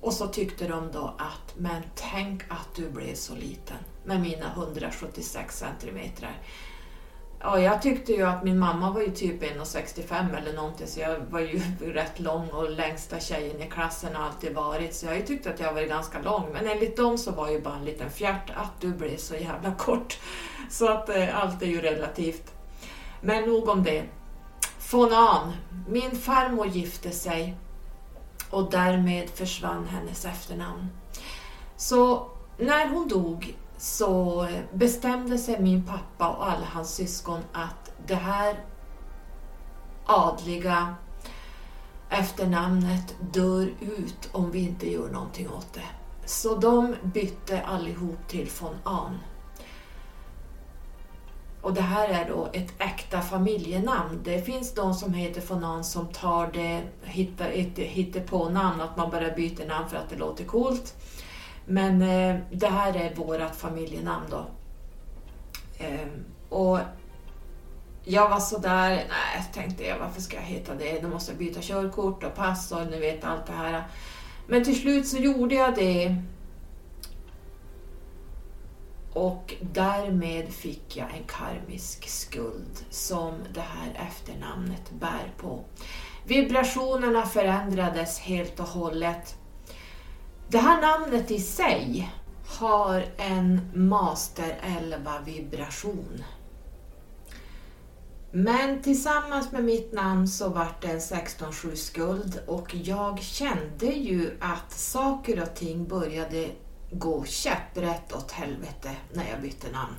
och 0.01 0.13
så 0.13 0.27
tyckte 0.27 0.67
de 0.67 0.91
då 0.91 1.15
att, 1.17 1.55
men 1.57 1.81
tänk 1.95 2.43
att 2.49 2.75
du 2.75 2.89
blev 2.89 3.15
så 3.15 3.35
liten 3.35 3.77
med 4.05 4.21
mina 4.21 4.53
176 4.53 5.57
centimeter. 5.57 6.41
Ja, 7.39 7.59
jag 7.59 7.81
tyckte 7.81 8.11
ju 8.11 8.23
att 8.23 8.43
min 8.43 8.59
mamma 8.59 8.91
var 8.91 9.01
ju 9.01 9.11
typ 9.11 9.43
1,65 9.43 10.37
eller 10.37 10.53
någonting 10.53 10.87
så 10.87 10.99
jag 10.99 11.19
var 11.19 11.39
ju 11.39 11.61
rätt 11.93 12.19
lång 12.19 12.49
och 12.49 12.71
längsta 12.71 13.19
tjejen 13.19 13.61
i 13.61 13.69
klassen 13.69 14.15
har 14.15 14.25
alltid 14.25 14.55
varit 14.55 14.95
så 14.95 15.05
jag 15.05 15.27
tyckte 15.27 15.49
att 15.49 15.59
jag 15.59 15.73
var 15.73 15.81
ganska 15.81 16.21
lång 16.21 16.49
men 16.53 16.67
enligt 16.67 16.97
dem 16.97 17.17
så 17.17 17.31
var 17.31 17.49
ju 17.49 17.61
bara 17.61 17.75
en 17.75 17.85
liten 17.85 18.09
fjärt 18.09 18.49
att 18.55 18.81
du 18.81 18.93
blev 18.93 19.17
så 19.17 19.35
jävla 19.35 19.75
kort. 19.75 20.19
Så 20.69 20.91
att 20.91 21.09
eh, 21.09 21.37
allt 21.43 21.61
är 21.61 21.67
ju 21.67 21.81
relativt. 21.81 22.53
Men 23.21 23.49
nog 23.49 23.69
om 23.69 23.83
det. 23.83 24.03
Von 24.93 25.13
Ahn, 25.13 25.53
min 25.87 26.11
farmor 26.11 26.67
gifte 26.67 27.11
sig 27.11 27.57
och 28.49 28.71
därmed 28.71 29.29
försvann 29.29 29.87
hennes 29.87 30.25
efternamn. 30.25 30.87
Så 31.75 32.29
när 32.57 32.89
hon 32.89 33.07
dog 33.07 33.55
så 33.77 34.47
bestämde 34.73 35.37
sig 35.37 35.61
min 35.61 35.83
pappa 35.85 36.29
och 36.29 36.49
alla 36.51 36.65
hans 36.65 36.95
syskon 36.95 37.39
att 37.53 37.91
det 38.07 38.15
här 38.15 38.55
adliga 40.05 40.95
efternamnet 42.09 43.15
dör 43.33 43.73
ut 43.79 44.29
om 44.31 44.51
vi 44.51 44.59
inte 44.59 44.91
gör 44.91 45.09
någonting 45.09 45.49
åt 45.49 45.73
det. 45.73 45.89
Så 46.25 46.55
de 46.55 46.95
bytte 47.03 47.61
allihop 47.61 48.27
till 48.27 48.49
von 48.61 48.75
Ahn. 48.83 49.19
Och 51.63 51.73
det 51.73 51.81
här 51.81 52.09
är 52.09 52.29
då 52.29 52.49
ett 52.53 52.73
äkta 52.81 53.21
familjenamn. 53.21 54.21
Det 54.23 54.41
finns 54.41 54.73
de 54.73 54.93
som 54.93 55.13
heter 55.13 55.41
Fonan 55.41 55.83
som 55.83 56.07
tar 56.07 56.51
det, 56.53 56.81
hittar 57.03 57.49
ett 57.49 57.79
hittepånamn, 57.79 58.81
att 58.81 58.97
man 58.97 59.09
bara 59.09 59.31
byter 59.31 59.67
namn 59.67 59.89
för 59.89 59.97
att 59.97 60.09
det 60.09 60.15
låter 60.15 60.43
coolt. 60.43 60.95
Men 61.65 62.01
eh, 62.01 62.41
det 62.51 62.67
här 62.67 62.95
är 62.95 63.15
vårt 63.15 63.55
familjenamn 63.55 64.25
då. 64.29 64.45
Eh, 65.77 66.07
och 66.49 66.79
jag 68.03 68.29
var 68.29 68.39
sådär, 68.39 68.89
nej 68.89 69.45
tänkte 69.53 69.83
jag 69.83 69.99
varför 69.99 70.21
ska 70.21 70.35
jag 70.35 70.43
heta 70.43 70.75
det? 70.75 71.01
Nu 71.01 71.07
måste 71.07 71.31
jag 71.31 71.39
byta 71.39 71.61
körkort 71.61 72.23
och 72.23 72.35
pass 72.35 72.71
och 72.71 72.87
ni 72.91 72.99
vet 72.99 73.23
allt 73.23 73.45
det 73.45 73.53
här. 73.53 73.83
Men 74.47 74.63
till 74.63 74.81
slut 74.81 75.07
så 75.07 75.17
gjorde 75.17 75.55
jag 75.55 75.75
det. 75.75 76.15
Och 79.13 79.53
därmed 79.61 80.53
fick 80.53 80.97
jag 80.97 81.07
en 81.17 81.23
karmisk 81.23 82.09
skuld 82.09 82.85
som 82.89 83.33
det 83.53 83.61
här 83.61 84.07
efternamnet 84.07 84.91
bär 84.91 85.33
på. 85.37 85.63
Vibrationerna 86.25 87.25
förändrades 87.25 88.19
helt 88.19 88.59
och 88.59 88.67
hållet. 88.67 89.35
Det 90.47 90.57
här 90.57 90.81
namnet 90.81 91.31
i 91.31 91.39
sig 91.39 92.11
har 92.59 93.05
en 93.17 93.71
master 93.73 94.59
11 94.61 95.11
vibration. 95.25 96.23
Men 98.31 98.81
tillsammans 98.81 99.51
med 99.51 99.63
mitt 99.63 99.93
namn 99.93 100.27
så 100.27 100.49
vart 100.49 100.81
det 100.81 100.87
en 100.87 100.99
16-7 100.99 101.75
skuld 101.75 102.39
och 102.47 102.75
jag 102.75 103.19
kände 103.19 103.85
ju 103.85 104.37
att 104.39 104.71
saker 104.71 105.41
och 105.41 105.55
ting 105.55 105.87
började 105.87 106.49
gå 106.93 107.25
käpprätt 107.25 108.13
åt 108.13 108.31
helvete 108.31 108.89
när 109.13 109.29
jag 109.29 109.41
bytte 109.41 109.71
namn. 109.71 109.95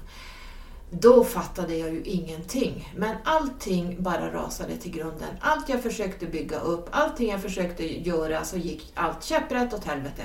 Då 0.90 1.24
fattade 1.24 1.76
jag 1.76 1.94
ju 1.94 2.02
ingenting, 2.02 2.92
men 2.96 3.16
allting 3.24 4.02
bara 4.02 4.32
rasade 4.32 4.76
till 4.76 4.90
grunden. 4.90 5.28
Allt 5.40 5.68
jag 5.68 5.82
försökte 5.82 6.26
bygga 6.26 6.58
upp, 6.60 6.88
allting 6.90 7.30
jag 7.30 7.42
försökte 7.42 8.08
göra 8.08 8.44
så 8.44 8.56
gick 8.56 8.92
allt 8.94 9.24
käpprätt 9.24 9.74
åt 9.74 9.84
helvete. 9.84 10.22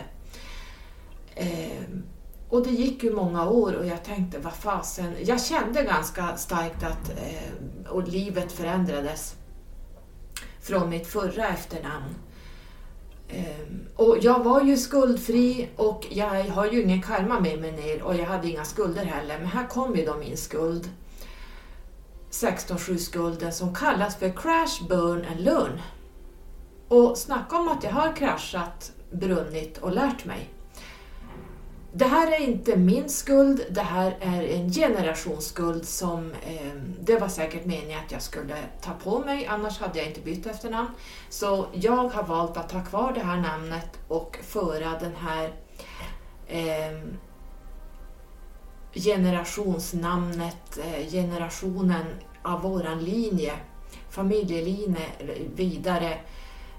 Ehm, 1.36 2.04
och 2.50 2.64
det 2.64 2.72
gick 2.72 3.04
ju 3.04 3.14
många 3.14 3.50
år 3.50 3.74
och 3.74 3.86
jag 3.86 4.04
tänkte, 4.04 4.40
vad 4.40 4.54
fasen. 4.54 5.14
Jag 5.26 5.42
kände 5.42 5.84
ganska 5.84 6.38
starkt 6.38 6.84
att 6.84 7.10
eh, 7.10 7.90
och 7.90 8.08
livet 8.08 8.52
förändrades 8.52 9.36
från 10.62 10.90
mitt 10.90 11.08
förra 11.08 11.48
efternamn. 11.48 12.16
Ehm, 13.30 13.88
och 13.96 14.18
jag 14.22 14.44
var 14.44 14.62
ju 14.62 14.78
skuldfri 14.78 15.70
och 15.76 16.08
jag 16.10 16.44
har 16.44 16.66
ju 16.66 16.82
ingen 16.84 17.02
karma 17.02 17.40
med 17.40 17.62
mig 17.62 17.72
ner 17.72 18.02
och 18.02 18.16
jag 18.16 18.26
hade 18.26 18.50
inga 18.50 18.66
skulder 18.66 19.06
heller. 19.06 19.38
Men 19.38 19.48
här 19.48 19.68
kom 19.68 19.96
ju 19.96 20.06
då 20.06 20.16
min 20.16 20.38
skuld. 20.38 20.90
16-7-skulden 22.32 23.52
som 23.52 23.76
kallas 23.76 24.16
för 24.16 24.30
Crash, 24.30 24.88
Burn 24.90 25.26
and 25.32 25.40
Learn. 25.40 25.82
Och 26.88 27.18
snacka 27.18 27.58
om 27.58 27.68
att 27.68 27.84
jag 27.84 27.92
har 27.92 28.16
kraschat, 28.16 28.92
brunnit 29.12 29.78
och 29.78 29.92
lärt 29.92 30.26
mig. 30.26 30.50
Det 31.94 32.06
här 32.06 32.32
är 32.32 32.40
inte 32.40 32.76
min 32.76 33.10
skuld, 33.10 33.66
det 33.70 33.82
här 33.82 34.18
är 34.20 34.44
en 34.44 34.72
generationsskuld 34.72 35.86
som 35.86 36.32
eh, 36.32 36.72
det 37.02 37.18
var 37.18 37.28
säkert 37.28 37.66
meningen 37.66 38.00
att 38.06 38.12
jag 38.12 38.22
skulle 38.22 38.56
ta 38.82 38.92
på 39.04 39.20
mig, 39.20 39.48
annars 39.48 39.80
hade 39.80 40.00
jag 40.00 40.08
inte 40.08 40.22
bytt 40.22 40.46
efternamn. 40.46 40.90
Så 41.30 41.66
jag 41.74 42.08
har 42.08 42.24
valt 42.24 42.58
att 42.58 42.72
ha 42.72 42.86
kvar 42.86 43.12
det 43.14 43.20
här 43.20 43.38
namnet 43.38 44.00
och 44.08 44.38
föra 44.42 45.00
den 45.00 45.16
här 45.16 45.54
eh, 46.48 47.00
generationsnamnet, 48.94 50.78
eh, 50.78 51.12
generationen 51.12 52.06
av 52.44 52.62
våran 52.62 53.04
linje, 53.04 53.54
familjelinje 54.10 55.06
vidare 55.56 56.18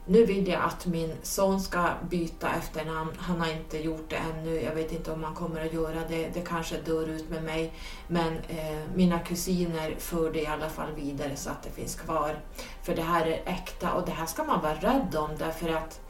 nu 0.07 0.25
vill 0.25 0.49
jag 0.49 0.63
att 0.63 0.87
min 0.87 1.13
son 1.23 1.61
ska 1.61 1.89
byta 2.11 2.51
efternamn. 2.51 3.11
Han 3.19 3.41
har 3.41 3.53
inte 3.53 3.79
gjort 3.79 4.11
det 4.11 4.17
ännu. 4.17 4.63
Jag 4.63 4.75
vet 4.75 4.93
inte 4.93 5.13
om 5.13 5.25
han 5.25 5.35
kommer 5.35 5.67
att 5.67 5.73
göra 5.73 6.01
det. 6.09 6.29
Det 6.35 6.41
kanske 6.41 6.77
dör 6.77 7.09
ut 7.09 7.31
med 7.31 7.43
mig. 7.43 7.73
Men 8.09 8.39
eh, 8.49 8.79
mina 8.95 9.19
kusiner 9.19 9.95
för 9.99 10.33
det 10.33 10.41
i 10.41 10.47
alla 10.47 10.69
fall 10.69 10.93
vidare 10.97 11.37
så 11.37 11.51
att 11.51 11.63
det 11.63 11.71
finns 11.71 11.95
kvar. 11.95 12.41
För 12.83 12.95
det 12.95 13.03
här 13.03 13.27
är 13.27 13.43
äkta 13.47 13.93
och 13.93 14.07
det 14.07 14.13
här 14.13 14.27
ska 14.27 14.45
man 14.45 14.63
vara 14.63 14.75
rädd 14.75 15.17
om 15.17 15.31
därför 15.39 15.69
att 15.69 16.01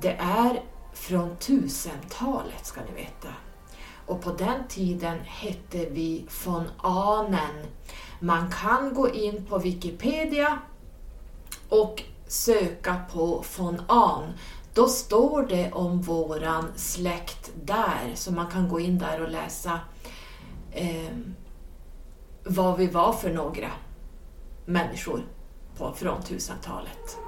det 0.00 0.16
är 0.20 0.62
från 0.92 1.36
tusentalet 1.36 2.66
ska 2.66 2.80
ni 2.80 3.02
veta. 3.02 3.28
Och 4.06 4.22
på 4.22 4.30
den 4.30 4.68
tiden 4.68 5.18
hette 5.24 5.86
vi 5.90 6.26
von 6.44 6.70
Ahnen. 6.82 7.66
Man 8.20 8.50
kan 8.50 8.94
gå 8.94 9.10
in 9.10 9.46
på 9.46 9.58
Wikipedia 9.58 10.58
och 11.68 12.02
söka 12.26 12.96
på 13.12 13.44
von 13.56 13.82
Ahn 13.88 14.32
då 14.74 14.88
står 14.88 15.42
det 15.42 15.72
om 15.72 16.00
våran 16.00 16.72
släkt 16.76 17.50
där, 17.64 18.12
så 18.14 18.32
man 18.32 18.46
kan 18.46 18.68
gå 18.68 18.80
in 18.80 18.98
där 18.98 19.22
och 19.22 19.30
läsa 19.30 19.80
eh, 20.70 21.16
vad 22.44 22.76
vi 22.76 22.86
var 22.86 23.12
för 23.12 23.32
några 23.32 23.70
människor 24.64 25.22
på, 25.78 25.92
från 25.92 26.20
1000-talet. 26.20 27.18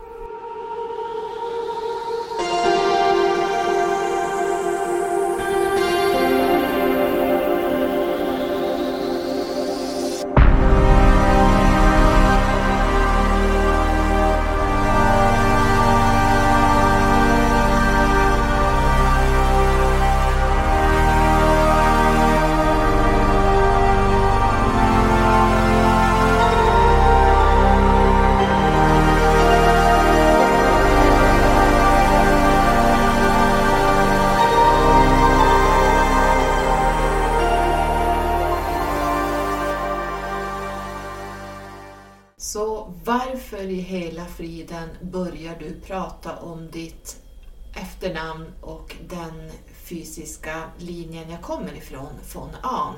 Kommer 51.47 51.77
ifrån, 51.77 52.13
von 52.35 52.49
Ahn, 52.63 52.95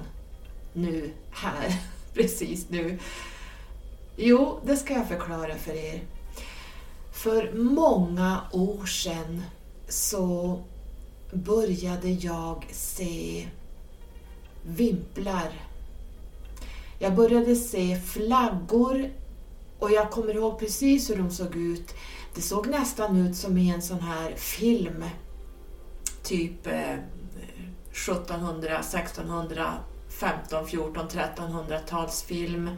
nu, 0.72 1.10
här, 1.30 1.80
precis 2.14 2.68
nu? 2.68 2.98
Jo, 4.16 4.60
det 4.66 4.76
ska 4.76 4.94
jag 4.94 5.08
förklara 5.08 5.54
för 5.54 5.72
er. 5.72 6.02
För 7.12 7.52
många 7.52 8.40
år 8.52 8.86
sedan 8.86 9.42
så 9.88 10.58
började 11.32 12.08
jag 12.08 12.66
se 12.70 13.48
vimplar. 14.62 15.52
Jag 16.98 17.14
började 17.14 17.56
se 17.56 18.00
flaggor 18.00 19.10
Och 19.78 19.90
jag 19.90 20.10
kommer 20.10 20.34
ihåg 20.34 20.58
precis 20.58 21.10
hur 21.10 21.16
de 21.16 21.30
såg 21.30 21.56
ut. 21.56 21.94
Det 22.34 22.42
såg 22.42 22.66
nästan 22.66 23.16
ut 23.16 23.36
som 23.36 23.58
i 23.58 23.70
en 23.70 23.82
sån 23.82 24.00
här 24.00 24.34
film. 24.36 25.04
Typ 26.22 26.66
eh, 26.66 26.96
1700, 27.98 28.78
1600, 28.78 29.74
15, 30.08 30.66
14, 30.66 31.08
1300-talsfilm. 31.08 32.76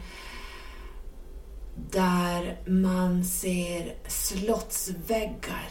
Där 1.90 2.61
man 2.66 3.24
ser 3.24 3.94
slottsväggar. 4.06 5.70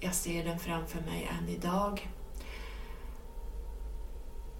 Jag 0.00 0.14
ser 0.14 0.44
den 0.44 0.58
framför 0.58 1.00
mig 1.00 1.30
än 1.38 1.48
idag. 1.48 2.10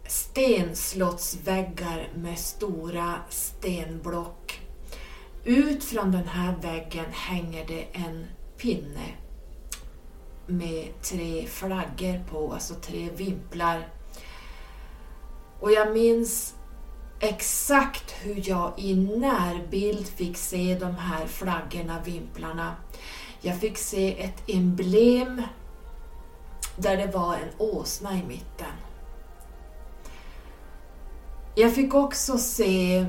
Stenslottsväggar 0.07 2.09
med 2.15 2.39
stora 2.39 3.15
stenblock. 3.29 4.61
Ut 5.45 5.85
från 5.85 6.13
den 6.13 6.29
här 6.29 6.57
väggen 6.63 7.07
hänger 7.13 7.67
det 7.67 7.87
en 7.93 8.27
pinne 8.57 9.07
med 10.47 11.03
tre 11.03 11.47
flaggor 11.47 12.25
på, 12.31 12.53
alltså 12.53 12.75
tre 12.75 13.11
vimplar. 13.17 13.89
Och 15.61 15.73
jag 15.73 15.93
minns 15.93 16.55
exakt 17.21 18.11
hur 18.11 18.49
jag 18.49 18.73
i 18.77 18.95
närbild 18.95 20.07
fick 20.07 20.37
se 20.37 20.79
de 20.81 20.95
här 20.95 21.27
flaggorna, 21.27 22.01
vimplarna. 22.05 22.77
Jag 23.41 23.61
fick 23.61 23.79
se 23.79 24.23
ett 24.23 24.43
emblem 24.47 25.43
där 26.77 26.97
det 26.97 27.07
var 27.07 27.35
en 27.35 27.51
åsna 27.59 28.19
i 28.19 28.23
mitten. 28.23 28.73
Jag 31.55 31.75
fick 31.75 31.95
också 31.95 32.39
se 32.39 33.07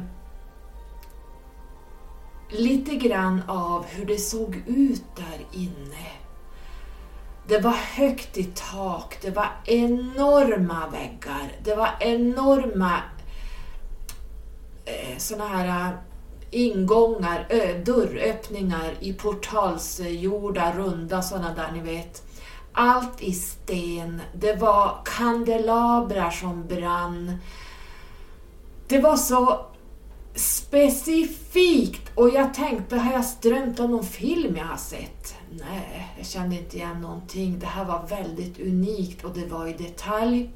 lite 2.50 2.96
grann 2.96 3.42
av 3.48 3.86
hur 3.86 4.06
det 4.06 4.18
såg 4.18 4.56
ut 4.68 5.04
där 5.16 5.46
inne. 5.52 6.08
Det 7.48 7.60
var 7.60 7.72
högt 7.72 8.38
i 8.38 8.44
tak, 8.44 9.18
det 9.22 9.32
var 9.32 9.50
enorma 9.66 10.90
väggar, 10.90 11.52
det 11.64 11.76
var 11.76 11.90
enorma 12.00 12.92
eh, 14.86 15.18
såna 15.18 15.48
här 15.48 15.92
eh, 15.92 15.98
ingångar, 16.52 17.48
ö, 17.50 17.84
dörröppningar 17.86 18.94
i 19.00 19.14
portalsgjorda, 19.14 20.74
runda 20.78 21.22
sådana 21.22 21.54
där 21.54 21.72
ni 21.72 21.80
vet. 21.80 22.24
Allt 22.74 23.22
i 23.22 23.34
sten. 23.34 24.22
Det 24.34 24.54
var 24.54 25.02
kandelabrar 25.06 26.32
som 26.32 26.68
brann. 26.68 27.38
Det 28.88 29.00
var 29.00 29.18
så 29.18 29.66
specifikt 30.38 32.12
och 32.16 32.30
jag 32.30 32.54
tänkte, 32.54 32.98
har 32.98 33.14
jag 33.14 33.26
strömt 33.26 33.80
om 33.80 33.92
någon 33.92 34.06
film 34.06 34.56
jag 34.56 34.66
har 34.66 34.78
sett? 34.78 35.36
Nej, 35.50 36.14
jag 36.18 36.26
kände 36.26 36.56
inte 36.56 36.78
igen 36.78 37.02
någonting. 37.02 37.60
Det 37.60 37.66
här 37.66 37.86
var 37.86 38.08
väldigt 38.08 38.60
unikt 38.60 39.24
och 39.24 39.34
det 39.34 39.46
var 39.46 39.68
i 39.68 39.74
detalj. 39.74 40.50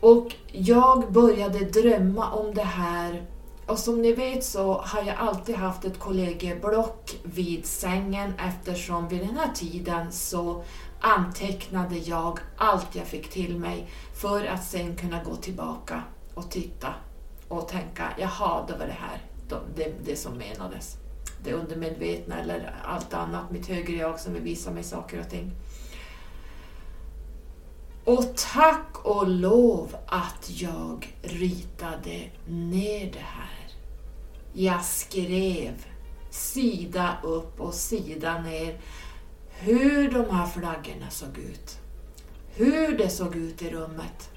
Och 0.00 0.34
jag 0.52 1.12
började 1.12 1.58
drömma 1.58 2.30
om 2.30 2.54
det 2.54 2.62
här 2.62 3.26
och 3.66 3.78
som 3.78 4.02
ni 4.02 4.12
vet 4.12 4.44
så 4.44 4.72
har 4.72 5.02
jag 5.02 5.16
alltid 5.16 5.54
haft 5.54 5.84
ett 5.84 5.98
kollegieblock 5.98 7.16
vid 7.22 7.66
sängen 7.66 8.32
eftersom 8.48 9.08
vid 9.08 9.20
den 9.20 9.36
här 9.36 9.52
tiden 9.54 10.12
så 10.12 10.62
antecknade 11.00 11.96
jag 11.96 12.38
allt 12.56 12.94
jag 12.94 13.06
fick 13.06 13.30
till 13.30 13.58
mig 13.58 13.90
för 14.20 14.46
att 14.46 14.64
sen 14.64 14.96
kunna 14.96 15.22
gå 15.24 15.36
tillbaka 15.36 16.02
och 16.34 16.50
titta 16.50 16.94
och 17.50 17.68
tänka, 17.68 18.12
jaha, 18.18 18.66
det 18.66 18.72
var 18.72 18.86
det 18.86 18.96
här, 19.00 19.22
det, 19.76 19.92
det 20.04 20.16
som 20.16 20.38
menades. 20.38 20.96
Det 21.44 21.52
undermedvetna 21.52 22.40
eller 22.40 22.74
allt 22.84 23.14
annat, 23.14 23.50
mitt 23.50 23.66
högre 23.66 23.96
jag 23.96 24.20
som 24.20 24.34
vill 24.34 24.42
visa 24.42 24.70
mig 24.70 24.84
saker 24.84 25.20
och 25.20 25.30
ting. 25.30 25.52
Och 28.04 28.36
tack 28.36 29.04
och 29.04 29.28
lov 29.28 29.96
att 30.06 30.50
jag 30.50 31.16
ritade 31.22 32.30
ner 32.46 33.12
det 33.12 33.24
här. 33.24 33.68
Jag 34.52 34.84
skrev 34.84 35.86
sida 36.30 37.16
upp 37.22 37.60
och 37.60 37.74
sida 37.74 38.42
ner 38.42 38.80
hur 39.48 40.10
de 40.10 40.36
här 40.36 40.46
flaggorna 40.46 41.10
såg 41.10 41.38
ut. 41.38 41.78
Hur 42.54 42.98
det 42.98 43.08
såg 43.08 43.36
ut 43.36 43.62
i 43.62 43.70
rummet. 43.70 44.30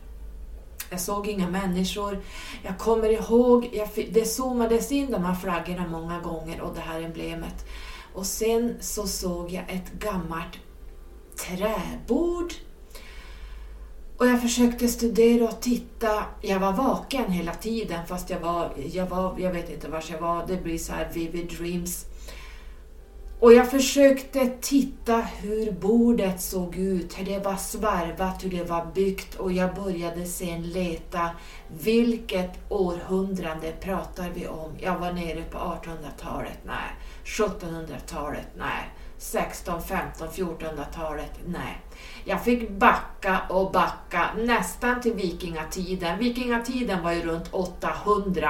Jag 0.93 1.01
såg 1.01 1.27
inga 1.27 1.49
människor. 1.49 2.21
Jag 2.63 2.77
kommer 2.77 3.09
ihåg, 3.09 3.69
jag, 3.73 3.89
det 4.11 4.25
zoomades 4.25 4.91
in 4.91 5.11
de 5.11 5.23
här 5.23 5.35
flaggorna 5.35 5.87
många 5.87 6.19
gånger 6.19 6.61
och 6.61 6.75
det 6.75 6.81
här 6.81 7.01
emblemet. 7.01 7.65
Och 8.13 8.25
sen 8.25 8.75
så 8.79 9.07
såg 9.07 9.51
jag 9.51 9.63
ett 9.67 9.91
gammalt 9.99 10.57
träbord. 11.35 12.53
Och 14.17 14.27
jag 14.27 14.41
försökte 14.41 14.87
studera 14.87 15.43
och 15.49 15.61
titta. 15.61 16.25
Jag 16.41 16.59
var 16.59 16.73
vaken 16.73 17.31
hela 17.31 17.53
tiden 17.53 18.07
fast 18.07 18.29
jag 18.29 18.39
var, 18.39 18.73
jag 18.91 19.05
var, 19.05 19.35
jag 19.39 19.51
vet 19.51 19.69
inte 19.69 19.89
var 19.89 20.03
jag 20.11 20.21
var. 20.21 20.47
Det 20.47 20.63
blir 20.63 20.77
så 20.77 20.93
här 20.93 21.09
vivid 21.13 21.57
dreams. 21.57 22.05
Och 23.43 23.53
jag 23.53 23.71
försökte 23.71 24.47
titta 24.61 25.17
hur 25.17 25.71
bordet 25.71 26.41
såg 26.41 26.75
ut, 26.75 27.19
hur 27.19 27.25
det 27.25 27.39
var 27.39 27.55
svarvat, 27.55 28.43
hur 28.43 28.49
det 28.49 28.63
var 28.63 28.85
byggt 28.95 29.35
och 29.35 29.51
jag 29.51 29.75
började 29.75 30.25
sen 30.25 30.61
leta. 30.61 31.29
Vilket 31.67 32.51
århundrade 32.69 33.71
pratar 33.81 34.29
vi 34.33 34.47
om? 34.47 34.71
Jag 34.79 34.99
var 34.99 35.11
nere 35.11 35.43
på 35.51 35.57
1800-talet, 35.57 36.57
nej. 36.65 36.95
1700-talet, 37.25 38.47
nej. 38.57 38.89
16, 39.17 39.81
15, 39.81 40.27
1400-talet, 40.27 41.39
nej. 41.45 41.81
Jag 42.25 42.43
fick 42.43 42.69
backa 42.69 43.41
och 43.49 43.71
backa 43.71 44.29
nästan 44.37 45.01
till 45.01 45.13
vikingatiden. 45.13 46.19
Vikingatiden 46.19 47.03
var 47.03 47.11
ju 47.11 47.21
runt 47.21 47.47
800 47.51 48.49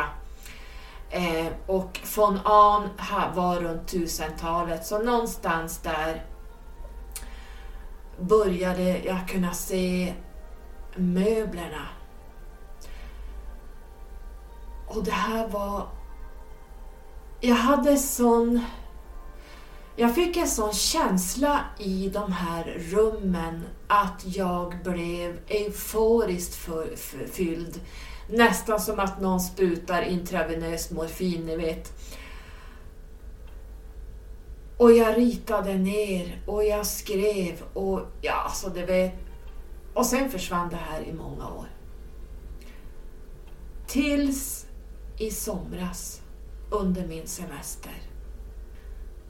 Eh, 1.13 1.47
och 1.65 1.99
von 2.15 2.39
Ahn 2.43 2.89
var 3.35 3.59
runt 3.59 3.93
1000-talet, 3.93 4.85
så 4.85 4.99
någonstans 4.99 5.77
där 5.77 6.25
började 8.19 8.97
jag 8.97 9.27
kunna 9.27 9.53
se 9.53 10.13
möblerna. 10.95 11.87
Och 14.87 15.03
det 15.03 15.11
här 15.11 15.47
var... 15.47 15.87
Jag 17.41 17.55
hade 17.55 17.97
sån... 17.97 18.65
Jag 19.95 20.15
fick 20.15 20.37
en 20.37 20.47
sån 20.47 20.73
känsla 20.73 21.59
i 21.79 22.09
de 22.09 22.31
här 22.31 22.63
rummen 22.63 23.65
att 23.87 24.21
jag 24.25 24.83
blev 24.83 25.39
euforiskt 25.47 26.69
fylld 27.31 27.81
Nästan 28.27 28.79
som 28.79 28.99
att 28.99 29.21
någon 29.21 29.39
sprutar 29.39 30.01
intravenös 30.01 30.91
morfin, 30.91 31.45
ni 31.45 31.57
vet. 31.57 31.93
Och 34.77 34.91
jag 34.91 35.17
ritade 35.17 35.73
ner 35.73 36.41
och 36.45 36.63
jag 36.63 36.85
skrev 36.85 37.63
och 37.73 38.01
ja, 38.21 38.51
så 38.53 38.69
det 38.69 38.85
vet. 38.85 39.13
Och 39.93 40.05
sen 40.05 40.29
försvann 40.29 40.69
det 40.69 40.75
här 40.75 41.01
i 41.01 41.13
många 41.13 41.47
år. 41.47 41.67
Tills 43.87 44.65
i 45.17 45.31
somras 45.31 46.21
under 46.69 47.07
min 47.07 47.27
semester 47.27 48.01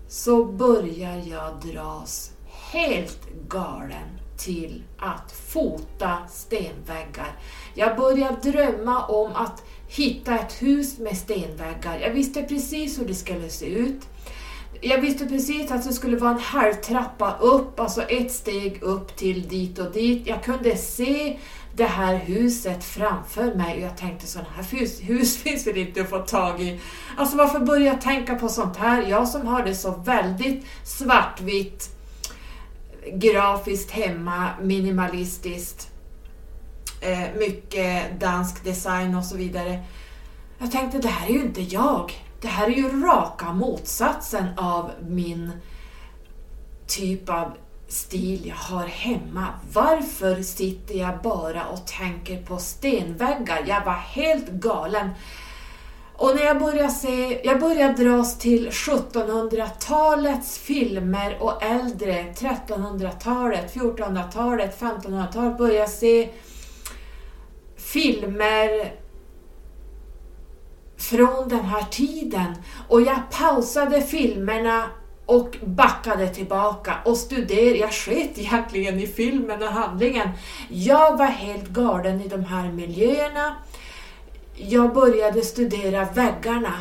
så 0.08 0.46
börjar 0.46 1.18
jag 1.18 1.62
dras 1.62 2.32
helt 2.72 3.30
galen 3.48 4.20
till 4.38 4.84
att 4.98 5.32
fota 5.32 6.18
stenväggar. 6.30 7.36
Jag 7.74 7.98
började 7.98 8.52
drömma 8.52 9.06
om 9.06 9.36
att 9.36 9.64
hitta 9.88 10.40
ett 10.40 10.62
hus 10.62 11.00
med 11.00 11.18
stenväggar. 11.18 12.00
Jag 12.00 12.12
visste 12.12 12.44
precis 12.44 13.00
hur 13.00 13.06
det 13.06 13.16
skulle 13.16 13.50
se 13.50 13.66
ut. 13.66 14.02
Jag 14.82 15.02
visste 15.02 15.26
precis 15.26 15.72
att 15.72 15.84
det 15.84 15.94
skulle 15.94 16.18
vara 16.18 16.32
en 16.32 16.40
halvtrappa 16.40 17.38
upp, 17.38 17.80
alltså 17.80 18.02
ett 18.02 18.32
steg 18.32 18.84
upp 18.84 19.16
till 19.16 19.48
dit 19.48 19.80
och 19.80 19.92
dit. 19.92 20.28
Jag 20.28 20.44
kunde 20.44 20.78
se 20.78 21.38
det 21.76 21.86
här 21.86 22.16
huset 22.16 22.84
framför 22.84 23.56
mig 23.56 23.76
och 23.76 23.82
jag 23.82 23.98
tänkte 23.98 24.28
sådana 24.28 24.50
här 24.56 24.64
hus, 24.64 25.00
hus 25.02 25.38
finns 25.38 25.68
väl 25.68 25.78
inte 25.78 26.02
att 26.02 26.10
få 26.10 26.20
tag 26.20 26.62
i. 26.62 26.80
Alltså 27.18 27.38
varför 27.38 27.60
börja 27.60 27.96
tänka 27.96 28.36
på 28.36 28.50
sånt 28.50 28.78
här? 28.78 29.02
Jag 29.10 29.28
som 29.28 29.48
har 29.48 29.64
det 29.64 29.76
så 29.76 29.92
väldigt 29.92 30.66
svartvitt 30.84 31.90
grafiskt 33.14 33.92
hemma, 33.92 34.50
minimalistiskt, 34.62 35.90
eh, 37.02 37.40
mycket 37.40 38.20
dansk 38.20 38.64
design 38.64 39.16
och 39.16 39.26
så 39.26 39.38
vidare. 39.38 39.84
Jag 40.58 40.72
tänkte, 40.72 40.98
det 40.98 41.08
här 41.08 41.28
är 41.28 41.34
ju 41.34 41.42
inte 41.42 41.62
jag. 41.62 42.14
Det 42.42 42.48
här 42.48 42.68
är 42.68 42.76
ju 42.76 43.02
raka 43.02 43.54
motsatsen 43.54 44.46
av 44.58 44.92
min 45.02 45.52
typ 46.88 47.30
av 47.30 47.52
stil 47.88 48.46
jag 48.46 48.56
har 48.56 48.88
hemma. 48.88 49.48
Varför 49.74 50.42
sitter 50.42 50.96
jag 50.96 51.22
bara 51.24 51.66
och 51.66 51.88
tänker 51.88 52.42
på 52.42 52.58
stenväggar? 52.58 53.64
Jag 53.68 53.86
var 53.86 53.94
helt 53.94 54.50
galen. 54.50 55.10
Och 56.24 56.36
när 56.36 56.44
jag 56.44 56.60
började 56.60 56.90
se, 56.90 57.42
jag 57.44 57.60
började 57.60 58.04
dras 58.04 58.38
till 58.38 58.70
1700-talets 58.70 60.58
filmer 60.58 61.38
och 61.40 61.64
äldre, 61.64 62.34
1300-talet, 62.38 63.76
1400-talet, 63.76 64.82
1500-talet, 64.82 65.58
började 65.58 65.90
se 65.90 66.30
filmer 67.78 68.94
från 70.98 71.50
den 71.50 71.66
här 71.66 71.84
tiden. 71.84 72.56
Och 72.88 73.02
jag 73.02 73.20
pausade 73.32 74.02
filmerna 74.02 74.84
och 75.26 75.58
backade 75.66 76.28
tillbaka 76.28 76.96
och 77.06 77.18
studerade. 77.18 77.78
Jag 77.78 77.94
sket 77.94 78.40
egentligen 78.40 79.00
i 79.00 79.08
filmen 79.08 79.64
och 79.64 79.70
handlingen. 79.70 80.30
Jag 80.70 81.18
var 81.18 81.26
helt 81.26 81.68
galen 81.68 82.22
i 82.22 82.28
de 82.28 82.44
här 82.44 82.72
miljöerna. 82.72 83.56
Jag 84.56 84.94
började 84.94 85.42
studera 85.42 86.06
väggarna. 86.06 86.74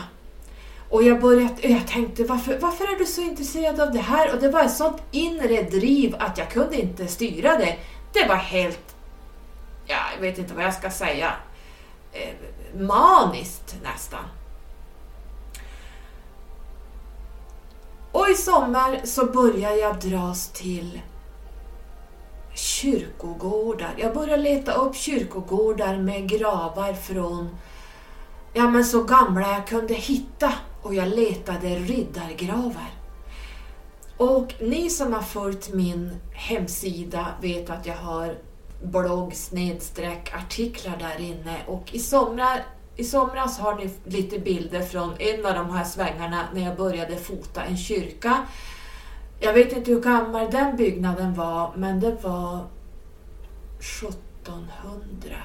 Och 0.91 1.03
jag, 1.03 1.21
började, 1.21 1.69
jag 1.69 1.87
tänkte, 1.87 2.25
varför, 2.25 2.59
varför 2.59 2.85
är 2.85 2.99
du 2.99 3.07
så 3.07 3.21
intresserad 3.21 3.81
av 3.81 3.93
det 3.93 4.01
här? 4.01 4.35
Och 4.35 4.41
det 4.41 4.49
var 4.49 4.65
ett 4.65 4.77
sånt 4.77 5.03
inre 5.11 5.63
driv 5.63 6.17
att 6.19 6.39
jag 6.39 6.51
kunde 6.51 6.81
inte 6.81 7.07
styra 7.07 7.59
det. 7.59 7.77
Det 8.13 8.29
var 8.29 8.37
helt, 8.37 8.97
ja, 9.87 9.97
jag 10.15 10.21
vet 10.23 10.39
inte 10.39 10.55
vad 10.55 10.65
jag 10.65 10.75
ska 10.75 10.91
säga, 10.91 11.33
eh, 12.13 12.35
maniskt 12.81 13.77
nästan. 13.83 14.25
Och 18.13 18.29
i 18.29 18.35
sommar 18.35 19.01
så 19.05 19.27
började 19.27 19.77
jag 19.77 20.01
dras 20.01 20.49
till 20.49 21.01
kyrkogårdar. 22.55 23.95
Jag 23.99 24.15
började 24.15 24.43
leta 24.43 24.73
upp 24.73 24.97
kyrkogårdar 24.97 25.97
med 25.97 26.29
gravar 26.29 26.93
från 26.93 27.57
ja, 28.53 28.71
men 28.71 28.85
så 28.85 29.03
gamla 29.03 29.53
jag 29.53 29.67
kunde 29.67 29.95
hitta 29.95 30.53
och 30.83 30.95
jag 30.95 31.09
letade 31.09 31.69
riddargravar. 31.69 32.91
Och 34.17 34.55
ni 34.61 34.91
som 34.91 35.13
har 35.13 35.23
följt 35.23 35.73
min 35.73 36.17
hemsida 36.33 37.27
vet 37.41 37.71
att 37.71 37.87
jag 37.87 37.97
har 37.97 38.39
blogg 38.83 39.35
snedstreck 39.35 40.35
artiklar 40.35 40.97
där 40.99 41.25
inne 41.25 41.57
och 41.67 41.95
i 41.95 41.99
somras, 41.99 42.59
i 42.97 43.05
somras 43.05 43.59
har 43.59 43.75
ni 43.75 43.91
lite 44.05 44.39
bilder 44.39 44.83
från 44.83 45.15
en 45.19 45.47
av 45.47 45.55
de 45.55 45.71
här 45.71 45.85
svängarna 45.85 46.45
när 46.55 46.61
jag 46.61 46.77
började 46.77 47.17
fota 47.17 47.65
en 47.65 47.77
kyrka. 47.77 48.47
Jag 49.45 49.53
vet 49.53 49.73
inte 49.73 49.91
hur 49.91 50.01
gammal 50.01 50.51
den 50.51 50.77
byggnaden 50.77 51.35
var 51.35 51.73
men 51.77 52.01
det 52.01 52.17
var 52.23 52.67
1700. 53.79 55.37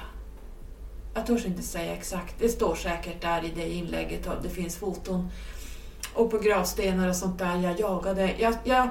Jag 1.14 1.26
törs 1.26 1.46
inte 1.46 1.62
säga 1.62 1.92
exakt, 1.92 2.34
det 2.38 2.48
står 2.48 2.74
säkert 2.74 3.22
där 3.22 3.44
i 3.44 3.52
det 3.56 3.68
inlägget 3.68 4.26
och 4.26 4.42
det 4.42 4.48
finns 4.48 4.76
foton. 4.76 5.28
Och 6.14 6.30
på 6.30 6.38
gravstenar 6.38 7.08
och 7.08 7.16
sånt 7.16 7.38
där 7.38 7.56
jag 7.56 7.80
jagade. 7.80 8.34
Jag, 8.38 8.54
jag, 8.64 8.88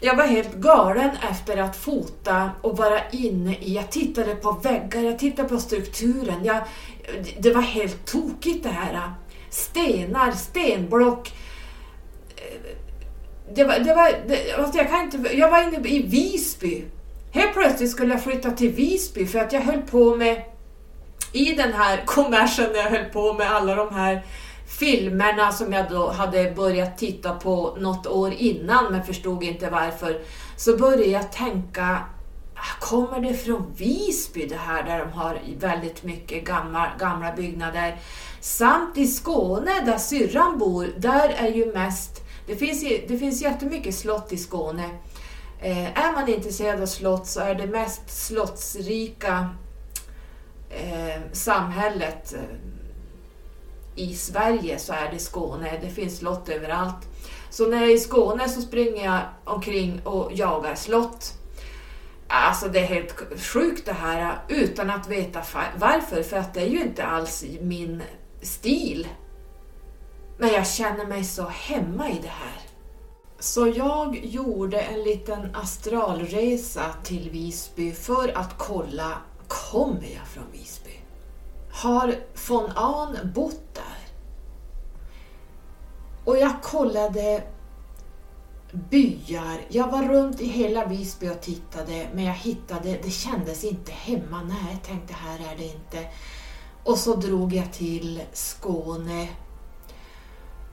jag 0.00 0.16
var 0.16 0.26
helt 0.26 0.54
galen 0.54 1.10
efter 1.30 1.56
att 1.56 1.76
fota 1.76 2.50
och 2.62 2.76
vara 2.76 3.10
inne 3.10 3.54
i, 3.54 3.74
jag 3.74 3.90
tittade 3.90 4.34
på 4.34 4.52
väggar, 4.52 5.00
jag 5.00 5.18
tittade 5.18 5.48
på 5.48 5.58
strukturen. 5.58 6.44
Jag, 6.44 6.62
det 7.38 7.54
var 7.54 7.62
helt 7.62 8.06
tokigt 8.06 8.62
det 8.62 8.68
här. 8.68 9.12
Stenar, 9.50 10.32
stenblock. 10.32 11.32
Det 13.54 13.64
var, 13.64 13.78
det 13.78 13.94
var, 13.94 14.12
det, 14.26 14.52
alltså 14.52 14.78
jag, 14.78 14.88
kan 14.88 15.00
inte, 15.00 15.36
jag 15.36 15.50
var 15.50 15.62
inne 15.62 15.88
i 15.88 16.02
Visby. 16.02 16.84
Helt 17.32 17.52
plötsligt 17.52 17.90
skulle 17.90 18.14
jag 18.14 18.22
flytta 18.22 18.50
till 18.50 18.72
Visby 18.72 19.26
för 19.26 19.38
att 19.38 19.52
jag 19.52 19.60
höll 19.60 19.82
på 19.82 20.16
med, 20.16 20.42
i 21.32 21.52
den 21.52 21.72
här 21.72 22.02
kommersen 22.06 22.72
när 22.72 22.78
jag 22.78 22.90
höll 22.90 23.04
på 23.04 23.32
med 23.32 23.52
alla 23.52 23.74
de 23.74 23.94
här 23.94 24.22
filmerna 24.78 25.52
som 25.52 25.72
jag 25.72 25.90
då 25.90 26.10
hade 26.10 26.52
börjat 26.56 26.98
titta 26.98 27.34
på 27.34 27.76
något 27.80 28.06
år 28.06 28.32
innan 28.32 28.92
men 28.92 29.04
förstod 29.04 29.42
inte 29.42 29.70
varför, 29.70 30.20
så 30.56 30.76
började 30.76 31.06
jag 31.06 31.32
tänka 31.32 31.98
ah, 32.54 32.80
Kommer 32.80 33.20
det 33.20 33.34
från 33.34 33.74
Visby 33.76 34.46
det 34.46 34.56
här 34.56 34.82
där 34.82 34.98
de 34.98 35.12
har 35.12 35.40
väldigt 35.58 36.02
mycket 36.02 36.44
gamla, 36.44 36.92
gamla 36.98 37.32
byggnader? 37.32 37.96
Samt 38.40 38.98
i 38.98 39.06
Skåne 39.06 39.80
där 39.86 39.98
syrran 39.98 40.58
bor, 40.58 40.88
där 40.96 41.28
är 41.28 41.48
ju 41.48 41.72
mest, 41.72 42.25
det 42.46 42.56
finns, 42.56 42.80
det 43.08 43.18
finns 43.18 43.42
jättemycket 43.42 43.94
slott 43.94 44.32
i 44.32 44.36
Skåne. 44.36 44.90
Eh, 45.60 45.98
är 45.98 46.12
man 46.12 46.28
intresserad 46.28 46.82
av 46.82 46.86
slott 46.86 47.26
så 47.26 47.40
är 47.40 47.54
det 47.54 47.66
mest 47.66 48.26
slottsrika 48.26 49.50
eh, 50.70 51.22
samhället 51.32 52.34
eh, 52.34 52.40
i 53.94 54.14
Sverige 54.14 54.78
så 54.78 54.92
är 54.92 55.12
det 55.12 55.18
Skåne. 55.18 55.78
Det 55.82 55.90
finns 55.90 56.18
slott 56.18 56.48
överallt. 56.48 57.08
Så 57.50 57.68
när 57.68 57.80
jag 57.80 57.90
är 57.90 57.94
i 57.94 57.98
Skåne 57.98 58.48
så 58.48 58.62
springer 58.62 59.04
jag 59.04 59.20
omkring 59.44 60.00
och 60.04 60.32
jagar 60.34 60.74
slott. 60.74 61.32
Alltså 62.28 62.68
det 62.68 62.78
är 62.78 62.86
helt 62.86 63.40
sjukt 63.40 63.86
det 63.86 63.92
här 63.92 64.38
utan 64.48 64.90
att 64.90 65.08
veta 65.08 65.42
varför, 65.76 66.22
för 66.22 66.36
att 66.36 66.54
det 66.54 66.60
är 66.60 66.66
ju 66.66 66.82
inte 66.82 67.04
alls 67.04 67.44
min 67.60 68.02
stil. 68.42 69.08
Men 70.38 70.48
jag 70.48 70.66
känner 70.66 71.06
mig 71.06 71.24
så 71.24 71.42
hemma 71.42 72.10
i 72.10 72.18
det 72.22 72.28
här. 72.28 72.60
Så 73.38 73.66
jag 73.66 74.24
gjorde 74.24 74.80
en 74.80 75.02
liten 75.02 75.54
astralresa 75.54 76.84
till 77.04 77.30
Visby 77.30 77.92
för 77.92 78.38
att 78.38 78.58
kolla, 78.58 79.12
kommer 79.48 80.08
jag 80.14 80.26
från 80.26 80.50
Visby? 80.52 81.00
Har 81.70 82.14
von 82.48 82.70
Ahn 82.74 83.32
bott 83.34 83.74
där? 83.74 84.06
Och 86.24 86.38
jag 86.38 86.62
kollade 86.62 87.42
byar. 88.72 89.60
Jag 89.68 89.88
var 89.90 90.02
runt 90.02 90.40
i 90.40 90.46
hela 90.46 90.86
Visby 90.86 91.28
och 91.28 91.40
tittade 91.40 92.08
men 92.14 92.24
jag 92.24 92.34
hittade, 92.34 92.98
det 93.02 93.10
kändes 93.10 93.64
inte 93.64 93.92
hemma. 93.92 94.42
Nej, 94.42 94.72
jag 94.72 94.82
tänkte 94.82 95.14
här 95.14 95.52
är 95.52 95.56
det 95.56 95.64
inte. 95.64 96.08
Och 96.84 96.98
så 96.98 97.14
drog 97.14 97.54
jag 97.54 97.72
till 97.72 98.22
Skåne. 98.32 99.28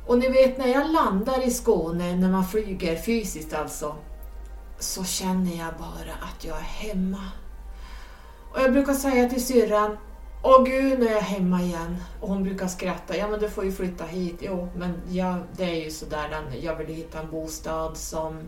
Och 0.07 0.19
ni 0.19 0.29
vet 0.29 0.57
när 0.57 0.67
jag 0.67 0.91
landar 0.91 1.47
i 1.47 1.51
Skåne, 1.51 2.15
när 2.15 2.31
man 2.31 2.45
flyger 2.47 2.95
fysiskt 2.95 3.53
alltså, 3.53 3.95
så 4.79 5.03
känner 5.03 5.57
jag 5.57 5.73
bara 5.79 6.13
att 6.21 6.45
jag 6.45 6.57
är 6.57 6.61
hemma. 6.61 7.31
Och 8.53 8.59
jag 8.59 8.71
brukar 8.71 8.93
säga 8.93 9.29
till 9.29 9.45
syrran, 9.45 9.97
Åh 10.45 10.63
gud, 10.63 10.99
nu 10.99 11.07
är 11.07 11.11
jag 11.11 11.21
hemma 11.21 11.61
igen. 11.61 11.97
Och 12.21 12.29
hon 12.29 12.43
brukar 12.43 12.67
skratta. 12.67 13.17
Ja 13.17 13.27
men 13.27 13.39
du 13.39 13.49
får 13.49 13.65
ju 13.65 13.71
flytta 13.71 14.05
hit. 14.05 14.35
Jo, 14.39 14.69
men 14.75 15.01
jag, 15.09 15.37
det 15.57 15.63
är 15.63 15.83
ju 15.83 15.91
sådär. 15.91 16.43
Jag 16.61 16.75
vill 16.75 16.87
hitta 16.87 17.19
en 17.19 17.31
bostad 17.31 17.97
som 17.97 18.39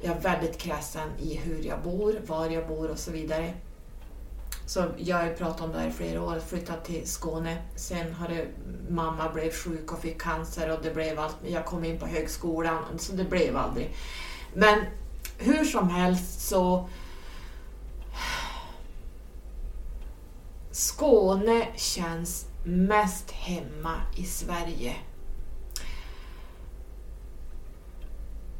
jag 0.00 0.16
är 0.16 0.20
väldigt 0.20 0.58
kräsen 0.58 1.08
i 1.18 1.34
hur 1.36 1.64
jag 1.64 1.82
bor, 1.82 2.20
var 2.26 2.50
jag 2.50 2.68
bor 2.68 2.90
och 2.90 2.98
så 2.98 3.10
vidare. 3.10 3.52
Så 4.72 4.84
jag 4.96 5.16
har 5.16 5.24
ju 5.24 5.34
pratat 5.34 5.60
om 5.60 5.72
det 5.72 5.78
här 5.78 5.88
i 5.88 5.92
flera 5.92 6.22
år, 6.22 6.40
flyttat 6.46 6.84
till 6.84 7.08
Skåne. 7.08 7.62
Sen 7.76 8.12
har 8.12 8.28
det, 8.28 8.46
mamma 8.88 9.32
blev 9.32 9.52
sjuk 9.52 9.92
och 9.92 9.98
fick 9.98 10.22
cancer 10.22 10.72
och 10.72 10.82
det 10.82 10.94
blev 10.94 11.18
allt. 11.18 11.36
Jag 11.46 11.64
kom 11.64 11.84
in 11.84 11.98
på 11.98 12.06
högskolan 12.06 12.98
så 12.98 13.12
det 13.12 13.24
blev 13.24 13.56
aldrig. 13.56 13.94
Men 14.54 14.84
hur 15.38 15.64
som 15.64 15.88
helst 15.88 16.48
så 16.48 16.88
Skåne 20.70 21.66
känns 21.76 22.46
mest 22.64 23.30
hemma 23.30 23.94
i 24.16 24.24
Sverige. 24.24 24.96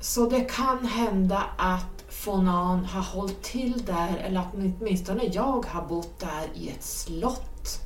Så 0.00 0.28
det 0.28 0.40
kan 0.40 0.86
hända 0.86 1.44
att 1.58 2.01
Fonan 2.24 2.84
har 2.84 3.02
hållit 3.02 3.42
till 3.42 3.84
där, 3.84 4.16
eller 4.16 4.40
att 4.40 4.54
åtminstone 4.54 5.24
jag 5.24 5.66
har 5.66 5.88
bott 5.88 6.20
där 6.20 6.48
i 6.54 6.68
ett 6.68 6.82
slott. 6.82 7.80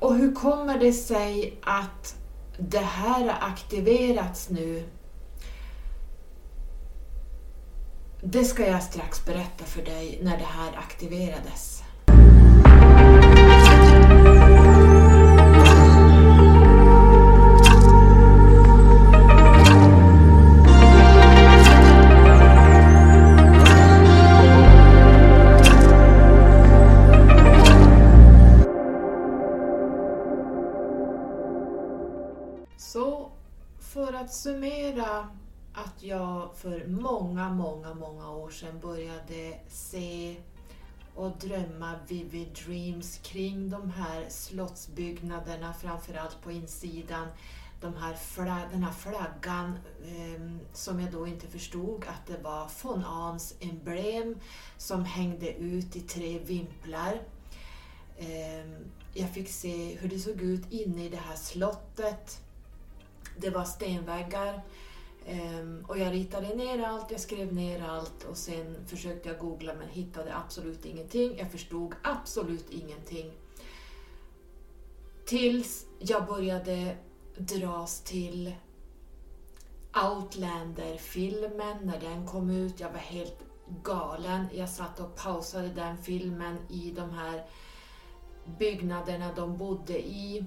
Och 0.00 0.14
hur 0.14 0.34
kommer 0.34 0.78
det 0.78 0.92
sig 0.92 1.58
att 1.62 2.16
det 2.58 2.78
här 2.78 3.20
har 3.20 3.48
aktiverats 3.50 4.50
nu 4.50 4.88
Det 8.22 8.44
ska 8.44 8.66
jag 8.66 8.82
strax 8.82 9.24
berätta 9.24 9.64
för 9.64 9.82
dig 9.82 10.20
när 10.22 10.38
det 10.38 10.44
här 10.44 10.76
aktiverades. 10.76 11.77
Att 34.28 34.34
summera 34.34 35.28
att 35.72 36.02
jag 36.02 36.56
för 36.56 36.86
många, 36.86 37.48
många, 37.48 37.94
många 37.94 38.30
år 38.30 38.50
sedan 38.50 38.80
började 38.80 39.58
se 39.68 40.36
och 41.14 41.30
drömma 41.40 41.94
vivid 42.08 42.48
dreams 42.66 43.18
kring 43.18 43.70
de 43.70 43.90
här 43.90 44.26
slottsbyggnaderna, 44.28 45.74
framförallt 45.74 46.42
på 46.42 46.52
insidan. 46.52 47.26
De 47.80 47.94
här 47.94 48.16
den 48.72 48.82
här 48.82 48.92
flaggan 48.92 49.78
eh, 50.04 50.42
som 50.72 51.00
jag 51.00 51.12
då 51.12 51.26
inte 51.26 51.46
förstod 51.46 52.04
att 52.08 52.26
det 52.26 52.42
var 52.42 52.70
von 52.82 53.04
Ahns 53.04 53.54
emblem 53.60 54.36
som 54.76 55.04
hängde 55.04 55.52
ut 55.52 55.96
i 55.96 56.00
tre 56.00 56.38
vimplar. 56.38 57.20
Eh, 58.16 58.70
jag 59.14 59.30
fick 59.30 59.48
se 59.48 59.94
hur 59.94 60.08
det 60.08 60.18
såg 60.18 60.42
ut 60.42 60.72
inne 60.72 61.04
i 61.04 61.08
det 61.08 61.16
här 61.28 61.36
slottet. 61.36 62.42
Det 63.40 63.50
var 63.50 63.64
stenväggar 63.64 64.62
ehm, 65.26 65.84
och 65.88 65.98
jag 65.98 66.12
ritade 66.12 66.54
ner 66.54 66.84
allt, 66.84 67.10
jag 67.10 67.20
skrev 67.20 67.52
ner 67.54 67.84
allt 67.88 68.24
och 68.24 68.36
sen 68.36 68.86
försökte 68.86 69.28
jag 69.28 69.38
googla 69.38 69.74
men 69.74 69.88
hittade 69.88 70.34
absolut 70.36 70.84
ingenting. 70.84 71.38
Jag 71.38 71.50
förstod 71.50 71.94
absolut 72.02 72.70
ingenting. 72.70 73.32
Tills 75.26 75.86
jag 75.98 76.26
började 76.26 76.96
dras 77.38 78.00
till 78.00 78.54
Outlander-filmen 79.94 81.76
när 81.82 82.00
den 82.00 82.26
kom 82.26 82.50
ut. 82.50 82.80
Jag 82.80 82.90
var 82.90 82.98
helt 82.98 83.38
galen. 83.82 84.46
Jag 84.52 84.68
satt 84.68 85.00
och 85.00 85.16
pausade 85.16 85.68
den 85.68 85.98
filmen 85.98 86.56
i 86.68 86.90
de 86.96 87.10
här 87.10 87.44
byggnaderna 88.58 89.32
de 89.36 89.58
bodde 89.58 89.98
i. 89.98 90.44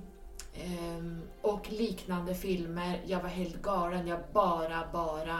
Ehm, 0.54 1.22
och 1.42 1.72
liknande 1.72 2.36
filmer. 2.36 3.02
Jag 3.06 3.22
var 3.22 3.30
helt 3.30 3.62
galen. 3.62 4.08
Jag 4.08 4.20
bara, 4.34 4.84
bara 4.94 5.40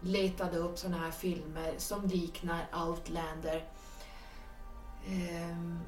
letade 0.00 0.58
upp 0.58 0.78
sådana 0.78 0.98
här 0.98 1.10
filmer 1.10 1.74
som 1.78 2.06
liknar 2.06 2.66
Outlander. 2.86 3.64
Ehm, 5.08 5.78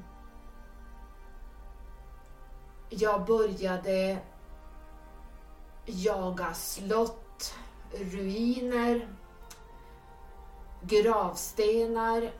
jag 2.89 3.25
började 3.25 4.19
jaga 5.85 6.53
slott, 6.53 7.55
ruiner, 7.93 9.07
gravstenar, 10.81 12.31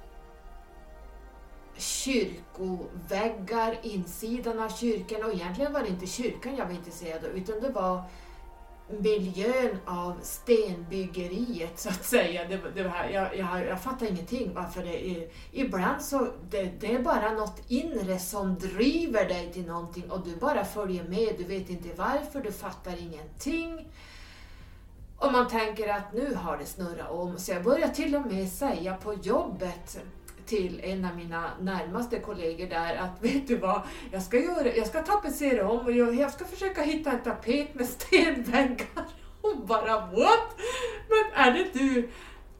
kyrkoväggar, 1.78 3.80
insidan 3.84 4.60
av 4.60 4.70
kyrkan 4.70 5.24
och 5.24 5.34
egentligen 5.34 5.74
var 5.74 5.82
det 5.82 5.88
inte 5.88 6.08
kyrkan 6.08 6.56
jag 6.56 6.66
var 6.66 6.74
intresserad 6.74 7.26
av 7.26 7.32
utan 7.32 7.62
det 7.62 7.70
var 7.70 8.04
miljön 8.90 9.78
av 9.86 10.14
stenbyggeriet 10.22 11.80
så 11.80 11.90
att 11.90 12.06
säga. 12.06 12.48
Det, 12.48 12.60
det 12.76 12.90
här, 12.90 13.10
jag, 13.10 13.38
jag, 13.38 13.68
jag 13.68 13.82
fattar 13.82 14.06
ingenting 14.06 14.54
varför 14.54 14.84
det 14.84 15.08
är. 15.08 15.30
Ibland 15.52 16.02
så 16.02 16.28
det, 16.50 16.72
det 16.80 16.96
är 16.96 17.00
bara 17.00 17.32
något 17.32 17.62
inre 17.68 18.20
som 18.20 18.60
driver 18.60 19.26
dig 19.26 19.54
till 19.54 19.66
någonting 19.66 20.12
och 20.12 20.26
du 20.26 20.36
bara 20.36 20.66
följer 20.66 21.04
med. 21.04 21.36
Du 21.38 21.44
vet 21.44 21.70
inte 21.70 21.90
varför, 21.96 22.42
du 22.42 22.52
fattar 22.52 23.02
ingenting. 23.02 23.88
Och 25.18 25.32
man 25.32 25.48
tänker 25.48 25.94
att 25.94 26.14
nu 26.14 26.36
har 26.36 26.58
det 26.58 26.66
snurrat 26.66 27.12
om. 27.12 27.40
Så 27.40 27.52
jag 27.52 27.64
börjar 27.64 27.88
till 27.88 28.16
och 28.16 28.26
med 28.26 28.52
säga 28.52 28.96
på 28.96 29.14
jobbet 29.14 30.00
till 30.48 30.82
en 30.84 31.06
av 31.06 31.16
mina 31.16 31.52
närmaste 31.62 32.20
kollegor 32.20 32.68
där 32.68 32.96
att 32.96 33.22
vet 33.24 33.48
du 33.48 33.58
vad, 33.58 33.82
jag 34.12 34.22
ska, 34.22 34.40
göra, 34.40 34.76
jag 34.76 34.88
ska 34.88 35.04
tapetsera 35.04 35.70
om 35.70 35.86
och 35.86 35.92
jag, 35.92 36.16
jag 36.16 36.32
ska 36.32 36.46
försöka 36.46 36.82
hitta 36.82 37.12
en 37.12 37.24
tapet 37.24 37.76
med 37.76 37.86
stenväggar. 38.00 39.06
Hon 39.42 39.66
bara 39.66 40.00
what? 40.00 40.60
Men 41.10 41.46
är 41.46 41.52
det 41.52 41.74
du? 41.74 42.10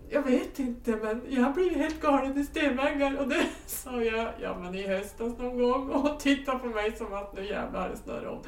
Jag 0.10 0.22
vet 0.22 0.60
inte 0.60 0.92
men 0.92 1.22
jag 1.30 1.42
har 1.42 1.54
blivit 1.54 1.78
helt 1.78 2.02
galen 2.02 2.38
i 2.38 2.44
stenväggar 2.44 3.18
och 3.18 3.28
det 3.28 3.46
sa 3.66 4.04
jag 4.04 4.34
ja 4.42 4.60
men 4.60 4.76
i 4.76 4.88
höstas 4.88 5.38
någon 5.38 5.58
gång 5.58 5.90
och 5.90 6.02
hon 6.02 6.18
tittade 6.18 6.60
på 6.60 6.68
mig 6.68 6.92
som 6.98 7.14
att 7.14 7.36
nu 7.36 7.46
jävlar 7.46 7.96
har 8.08 8.22
det 8.22 8.28
om. 8.28 8.42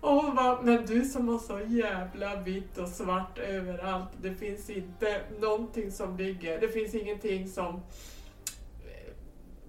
Och 0.00 0.10
hon 0.10 0.34
bara, 0.34 0.62
men 0.62 0.86
du 0.86 1.04
som 1.04 1.28
har 1.28 1.38
så 1.38 1.60
jävla 1.66 2.36
vitt 2.36 2.78
och 2.78 2.88
svart 2.88 3.38
överallt, 3.38 4.08
det 4.22 4.34
finns 4.34 4.70
inte 4.70 5.20
någonting 5.40 5.92
som 5.92 6.16
ligger, 6.16 6.60
det 6.60 6.68
finns 6.68 6.94
ingenting 6.94 7.48
som 7.48 7.82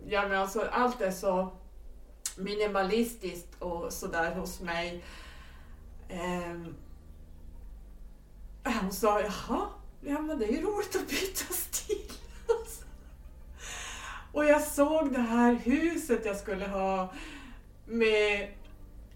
ja, 0.07 0.27
men 0.27 0.37
alltså, 0.37 0.61
allt 0.71 1.01
är 1.01 1.11
så 1.11 1.51
minimalistiskt 2.37 3.61
och 3.61 3.93
sådär 3.93 4.35
hos 4.35 4.61
mig. 4.61 5.03
Um, 6.09 6.75
han 8.63 8.91
sa, 8.91 9.21
jaha, 9.21 9.67
ja 10.01 10.21
men 10.21 10.39
det 10.39 10.45
är 10.45 10.51
ju 10.51 10.61
roligt 10.61 10.95
att 10.95 11.07
byta 11.07 11.53
stil. 11.53 12.11
och 14.31 14.45
jag 14.45 14.61
såg 14.61 15.13
det 15.13 15.19
här 15.19 15.53
huset 15.53 16.25
jag 16.25 16.37
skulle 16.37 16.67
ha 16.67 17.13
med 17.85 18.49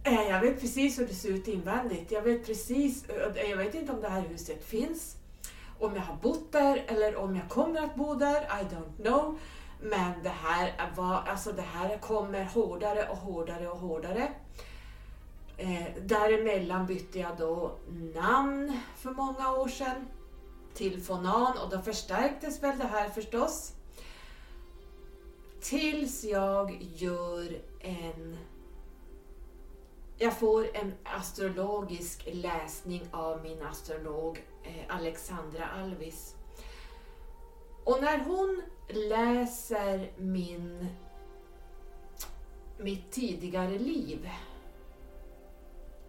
eh, 0.04 0.30
jag 0.30 0.42
vet 0.42 0.62
precis 0.62 1.00
hur 1.00 1.08
det 1.08 1.14
ser 1.14 1.30
ut 1.30 1.48
invändigt. 1.48 2.12
Jag 2.12 2.22
vet 2.22 2.46
precis, 2.46 3.10
eh, 3.10 3.50
jag 3.50 3.58
vet 3.58 3.76
inte 3.76 3.92
om 3.92 4.02
det 4.02 4.10
här 4.10 4.22
huset 4.22 4.66
finns, 4.66 5.16
om 5.80 5.96
jag 5.96 6.02
har 6.02 6.16
bott 6.16 6.52
där 6.52 6.84
eller 6.88 7.16
om 7.16 7.36
jag 7.36 7.50
kommer 7.50 7.82
att 7.82 7.96
bo 7.96 8.16
där, 8.16 8.42
I 8.42 8.76
don't 8.76 9.04
know. 9.04 9.40
Men 9.82 10.24
det 10.24 10.30
här, 10.30 10.92
var, 10.96 11.24
alltså 11.28 11.52
det 11.52 11.62
här 11.62 11.98
kommer 11.98 12.44
hårdare 12.44 13.10
och 13.10 13.18
hårdare 13.18 13.70
och 13.70 13.78
hårdare. 13.78 14.32
Eh, 15.58 15.88
däremellan 16.02 16.86
bytte 16.86 17.20
jag 17.20 17.38
då 17.38 17.76
namn 18.16 18.80
för 18.96 19.12
många 19.12 19.52
år 19.52 19.68
sedan 19.68 20.08
till 20.74 21.02
Fonan 21.02 21.58
och 21.58 21.70
då 21.70 21.82
förstärktes 21.82 22.64
väl 22.64 22.78
det 22.78 22.88
här 22.88 23.10
förstås. 23.10 23.74
Tills 25.62 26.24
jag 26.24 26.82
gör 26.82 27.62
en... 27.80 28.38
Jag 30.18 30.40
får 30.40 30.76
en 30.76 30.94
astrologisk 31.04 32.30
läsning 32.34 33.08
av 33.12 33.42
min 33.42 33.62
astrolog 33.62 34.44
eh, 34.64 34.96
Alexandra 34.96 35.66
Alvis. 35.66 36.36
Och 37.84 38.02
när 38.02 38.18
hon 38.18 38.62
läser 38.88 40.12
min, 40.18 40.88
mitt 42.78 43.12
tidigare 43.12 43.80
liv 43.80 44.30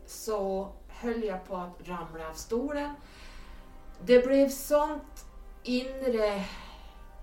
så 0.06 0.72
höll 0.88 1.24
jag 1.24 1.46
på 1.46 1.56
att 1.56 1.88
ramla 1.88 2.28
av 2.28 2.35
stolen. 2.35 2.94
Det 4.04 4.26
blev 4.26 4.48
sånt 4.48 5.26
inre 5.62 6.44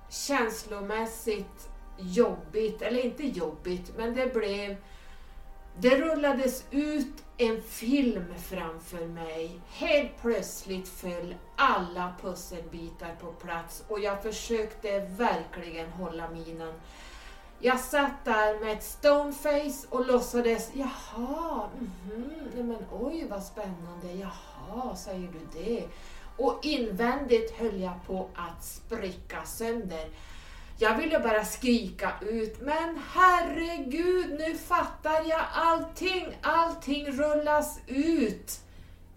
känslomässigt 0.09 1.69
jobbigt, 1.97 2.81
eller 2.81 3.05
inte 3.05 3.23
jobbigt, 3.23 3.93
men 3.97 4.15
det 4.15 4.33
blev 4.33 4.75
det 5.79 5.97
rullades 5.97 6.65
ut 6.71 7.23
en 7.37 7.61
film 7.61 8.33
framför 8.37 9.05
mig. 9.05 9.59
Helt 9.69 10.21
plötsligt 10.21 10.89
föll 10.89 11.35
alla 11.55 12.13
pusselbitar 12.21 13.15
på 13.21 13.31
plats 13.31 13.83
och 13.87 13.99
jag 13.99 14.23
försökte 14.23 14.99
verkligen 14.99 15.89
hålla 15.89 16.29
minen. 16.29 16.73
Jag 17.59 17.79
satt 17.79 18.25
där 18.25 18.59
med 18.59 18.77
ett 18.77 18.83
stoneface 18.83 19.87
och 19.89 20.05
låtsades, 20.05 20.71
jaha, 20.73 21.69
mm 21.77 21.91
-hmm, 22.05 22.63
men 22.63 22.85
oj 22.91 23.27
vad 23.29 23.43
spännande, 23.43 24.13
jaha, 24.13 24.95
säger 24.95 25.27
du 25.27 25.59
det? 25.61 25.87
Och 26.37 26.59
invändigt 26.61 27.57
höll 27.57 27.81
jag 27.81 28.05
på 28.07 28.29
att 28.35 28.65
spricka 28.65 29.43
sönder. 29.45 30.09
Jag 30.79 30.97
ville 30.97 31.19
bara 31.19 31.45
skrika 31.45 32.11
ut, 32.21 32.61
men 32.61 32.99
herregud, 33.13 34.29
nu 34.39 34.57
fattar 34.57 35.23
jag 35.29 35.41
allting. 35.53 36.37
Allting 36.41 37.11
rullas 37.11 37.79
ut 37.87 38.59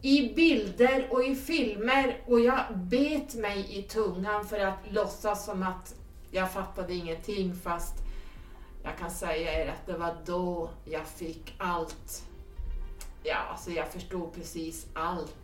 i 0.03 0.35
bilder 0.35 1.09
och 1.11 1.25
i 1.25 1.35
filmer 1.35 2.21
och 2.27 2.41
jag 2.41 2.61
bet 2.75 3.35
mig 3.35 3.79
i 3.79 3.83
tungan 3.83 4.47
för 4.47 4.61
att 4.61 4.79
låtsas 4.91 5.45
som 5.45 5.63
att 5.63 5.95
jag 6.31 6.53
fattade 6.53 6.95
ingenting 6.95 7.55
fast 7.55 7.95
jag 8.83 8.99
kan 8.99 9.11
säga 9.11 9.65
er 9.65 9.69
att 9.69 9.87
det 9.87 9.99
var 9.99 10.17
då 10.27 10.71
jag 10.85 11.07
fick 11.07 11.55
allt. 11.59 12.25
Ja, 13.23 13.37
alltså 13.37 13.71
jag 13.71 13.89
förstod 13.89 14.35
precis 14.35 14.87
allt. 14.95 15.37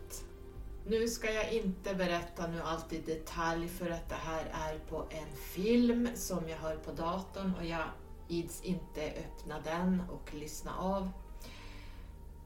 Nu 0.89 1.09
ska 1.09 1.33
jag 1.33 1.53
inte 1.53 1.95
berätta 1.95 2.47
nu 2.47 2.61
allt 2.63 2.93
i 2.93 3.01
detalj 3.01 3.69
för 3.69 3.91
att 3.91 4.09
det 4.09 4.15
här 4.15 4.45
är 4.53 4.79
på 4.79 5.07
en 5.11 5.37
film 5.37 6.09
som 6.15 6.49
jag 6.49 6.59
har 6.59 6.77
på 6.77 6.93
datorn 6.93 7.55
och 7.55 7.65
jag 7.65 7.85
ids 8.29 8.63
inte 8.63 9.13
öppna 9.13 9.61
den 9.61 10.03
och 10.11 10.35
lyssna 10.35 10.77
av. 10.79 11.11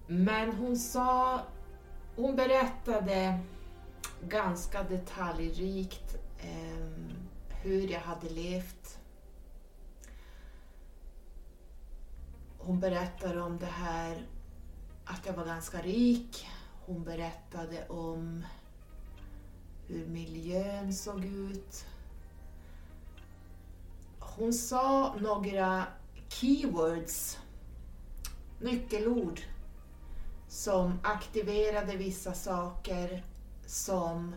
Men 0.07 0.53
hon 0.53 0.77
sa, 0.77 1.41
hon 2.17 2.37
berättade 2.37 3.41
ganska 4.29 4.83
detaljrikt 4.83 6.17
eh, 6.39 7.15
hur 7.49 7.89
jag 7.89 8.01
hade 8.01 8.29
levt. 8.29 8.99
Hon 12.59 12.81
berättade 12.81 13.41
om 13.41 13.59
det 13.59 13.67
här 13.67 14.27
att 15.05 15.27
jag 15.27 15.33
var 15.33 15.45
ganska 15.45 15.83
rik, 15.83 16.47
hon 16.91 17.05
berättade 17.05 17.89
om 17.89 18.45
hur 19.87 20.07
miljön 20.07 20.95
såg 20.95 21.25
ut. 21.25 21.85
hon 24.19 24.53
sa 24.53 25.15
några 25.21 25.87
keywords, 26.29 27.39
nyckelord, 28.61 29.41
som 30.49 30.99
aktiverade 31.03 31.97
vissa 31.97 32.35
saker 32.35 33.25
som 33.67 34.35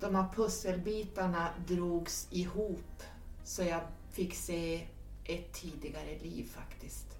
de 0.00 0.14
här 0.14 0.28
pusselbitarna 0.34 1.48
drogs 1.66 2.28
ihop 2.30 3.02
så 3.44 3.62
jag 3.62 3.80
fick 4.10 4.34
se 4.34 4.86
ett 5.24 5.52
tidigare 5.52 6.18
liv 6.18 6.44
faktiskt. 6.44 7.19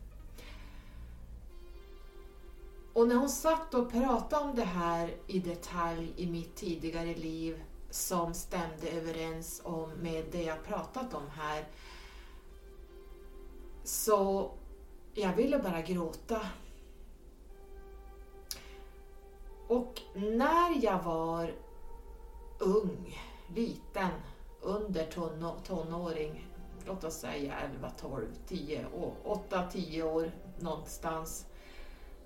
Och 2.92 3.08
när 3.08 3.16
hon 3.16 3.28
satt 3.28 3.74
och 3.74 3.90
pratade 3.90 4.44
om 4.44 4.56
det 4.56 4.64
här 4.64 5.16
i 5.26 5.38
detalj 5.38 6.12
i 6.16 6.26
mitt 6.26 6.56
tidigare 6.56 7.14
liv 7.14 7.62
som 7.90 8.34
stämde 8.34 8.88
överens 8.90 9.60
om 9.64 9.90
med 9.90 10.24
det 10.32 10.42
jag 10.42 10.64
pratat 10.64 11.14
om 11.14 11.30
här 11.30 11.64
så 13.84 14.50
jag 15.14 15.36
ville 15.36 15.58
bara 15.58 15.80
gråta. 15.80 16.40
Och 19.68 20.00
när 20.14 20.84
jag 20.84 21.02
var 21.02 21.54
ung, 22.58 23.18
liten, 23.54 24.10
under 24.60 25.06
tonåring, 25.64 26.48
låt 26.86 27.04
oss 27.04 27.14
säga 27.14 27.60
11, 27.60 27.90
12, 27.90 28.26
10, 28.46 28.86
8, 29.24 29.66
10 29.72 30.02
år 30.02 30.32
någonstans, 30.58 31.46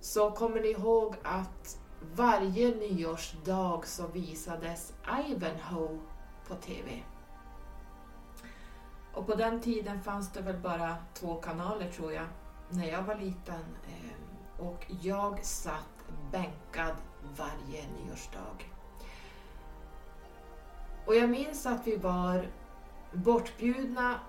så 0.04 0.30
kommer 0.30 0.60
ni 0.60 0.68
ihåg 0.68 1.16
att 1.22 1.78
varje 2.14 2.74
nyårsdag 2.74 3.80
så 3.84 4.06
visades 4.06 4.92
Ivanhoe 5.28 5.98
på 6.48 6.54
TV. 6.54 7.02
Och 9.14 9.26
på 9.26 9.34
den 9.34 9.60
tiden 9.60 10.02
fanns 10.02 10.32
det 10.32 10.40
väl 10.40 10.58
bara 10.58 10.96
två 11.14 11.34
kanaler 11.34 11.90
tror 11.90 12.12
jag, 12.12 12.26
när 12.68 12.86
jag 12.86 13.02
var 13.02 13.14
liten. 13.14 13.64
Eh, 13.86 14.66
och 14.66 14.86
jag 15.02 15.44
satt 15.44 16.04
bänkad 16.32 16.96
varje 17.36 17.84
nyårsdag. 17.88 18.64
Och 21.06 21.14
jag 21.14 21.30
minns 21.30 21.66
att 21.66 21.86
vi 21.86 21.96
var 21.96 22.48
bortbjudna 23.12 24.20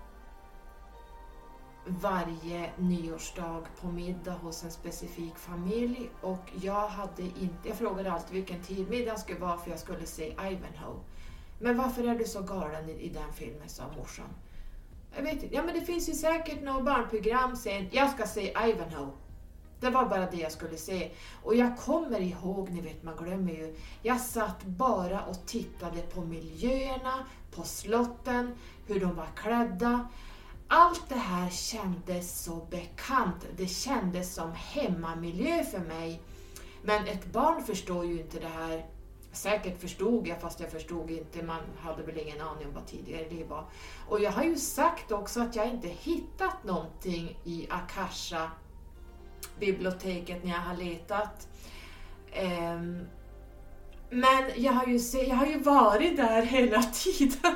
varje 1.86 2.72
nyårsdag 2.78 3.64
på 3.82 3.88
middag 3.88 4.32
hos 4.32 4.64
en 4.64 4.72
specifik 4.72 5.36
familj 5.36 6.10
och 6.22 6.52
jag 6.62 6.88
hade 6.88 7.22
inte, 7.22 7.68
jag 7.68 7.78
frågade 7.78 8.12
alltid 8.12 8.34
vilken 8.34 8.64
tid 8.64 8.90
middagen 8.90 9.20
skulle 9.20 9.40
vara 9.40 9.58
för 9.58 9.70
jag 9.70 9.80
skulle 9.80 10.06
se 10.06 10.26
Ivanhoe. 10.26 11.00
Men 11.60 11.78
varför 11.78 12.04
är 12.04 12.16
du 12.16 12.26
så 12.26 12.42
galen 12.42 12.90
i, 12.90 12.92
i 12.92 13.10
den 13.10 13.34
filmen, 13.34 13.70
sa 13.70 13.84
morsan. 13.98 14.30
Jag 15.16 15.24
vet 15.24 15.44
inte, 15.44 15.56
ja 15.56 15.64
men 15.64 15.76
det 15.76 15.82
finns 15.82 16.10
ju 16.10 16.14
säkert 16.14 16.64
något 16.64 16.86
barnprogram 16.86 17.56
sen, 17.56 17.88
jag 17.92 18.12
ska 18.12 18.28
se 18.28 18.54
Ivanhoe. 18.66 19.12
Det 19.80 19.90
var 19.90 20.06
bara 20.06 20.32
det 20.32 20.38
jag 20.38 20.52
skulle 20.52 20.78
se. 20.78 21.12
Och 21.44 21.56
jag 21.56 21.78
kommer 21.78 22.20
ihåg, 22.20 22.70
ni 22.70 22.82
vet 22.82 23.04
man 23.04 23.16
glömmer 23.16 23.52
ju, 23.52 23.76
jag 24.02 24.22
satt 24.22 24.64
bara 24.64 25.22
och 25.22 25.46
tittade 25.46 26.02
på 26.02 26.22
miljöerna, 26.22 27.26
på 27.56 27.64
slotten, 27.64 28.56
hur 28.88 29.00
de 29.00 29.16
var 29.16 29.28
klädda. 29.36 30.08
Allt 30.68 31.10
det 31.10 31.16
här 31.16 31.50
kändes 31.50 32.44
så 32.44 32.68
bekant, 32.70 33.46
det 33.58 33.68
kändes 33.68 34.34
som 34.34 34.54
hemmamiljö 34.54 35.64
för 35.64 35.80
mig. 35.80 36.22
Men 36.84 37.08
ett 37.08 37.26
barn 37.26 37.64
förstår 37.64 38.06
ju 38.06 38.20
inte 38.20 38.40
det 38.40 38.48
här. 38.48 38.86
Säkert 39.32 39.82
förstod 39.82 40.28
jag, 40.28 40.42
fast 40.42 40.60
jag 40.60 40.72
förstod 40.72 41.12
inte. 41.12 41.44
Man 41.44 41.62
hade 41.80 42.04
väl 42.04 42.18
ingen 42.18 42.42
aning 42.42 42.68
om 42.68 42.74
vad 42.74 42.88
tidigare 42.88 43.30
liv 43.30 43.48
var. 43.48 43.66
Och 44.10 44.20
jag 44.20 44.32
har 44.32 44.44
ju 44.44 44.56
sagt 44.56 45.12
också 45.12 45.42
att 45.42 45.56
jag 45.56 45.68
inte 45.68 45.88
hittat 45.88 46.64
någonting 46.64 47.40
i 47.44 47.68
Akasha 47.70 48.52
biblioteket 49.60 50.44
när 50.44 50.52
jag 50.52 50.60
har 50.60 50.78
letat. 50.78 51.48
Ehm, 52.32 53.08
men 54.10 54.52
jag 54.56 54.74
har, 54.74 54.88
ju 54.88 55.00
se, 55.00 55.28
jag 55.28 55.36
har 55.36 55.46
ju 55.46 55.60
varit 55.60 56.18
där 56.18 56.42
hela 56.42 56.84
tiden. 56.94 57.56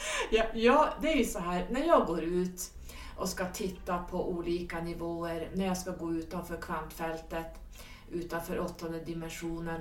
ja, 0.30 0.44
ja, 0.54 0.94
det 1.00 1.12
är 1.12 1.16
ju 1.16 1.24
så 1.24 1.38
här, 1.38 1.66
när 1.70 1.86
jag 1.86 2.06
går 2.06 2.22
ut 2.22 2.70
och 3.16 3.28
ska 3.28 3.46
titta 3.46 3.98
på 3.98 4.30
olika 4.30 4.80
nivåer, 4.80 5.48
när 5.54 5.66
jag 5.66 5.76
ska 5.76 5.90
gå 5.90 6.12
utanför 6.12 6.56
kvantfältet, 6.56 7.46
utanför 8.10 8.60
åttonde 8.60 9.00
dimensionen, 9.00 9.80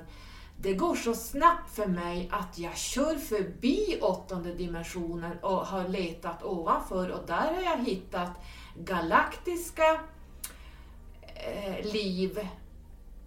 det 0.62 0.74
går 0.74 0.96
så 0.96 1.14
snabbt 1.14 1.76
för 1.76 1.86
mig 1.86 2.30
att 2.32 2.60
jag 2.60 2.78
kör 2.78 3.16
förbi 3.16 4.00
åttonde 4.02 4.54
dimensionen 4.54 5.38
och 5.42 5.66
har 5.68 5.88
letat 5.88 6.44
ovanför 6.44 7.10
och 7.10 7.28
där 7.28 7.54
har 7.54 7.62
jag 7.62 7.86
hittat 7.86 8.32
galaktiska 8.78 10.00
eh, 11.36 11.86
liv. 11.94 12.48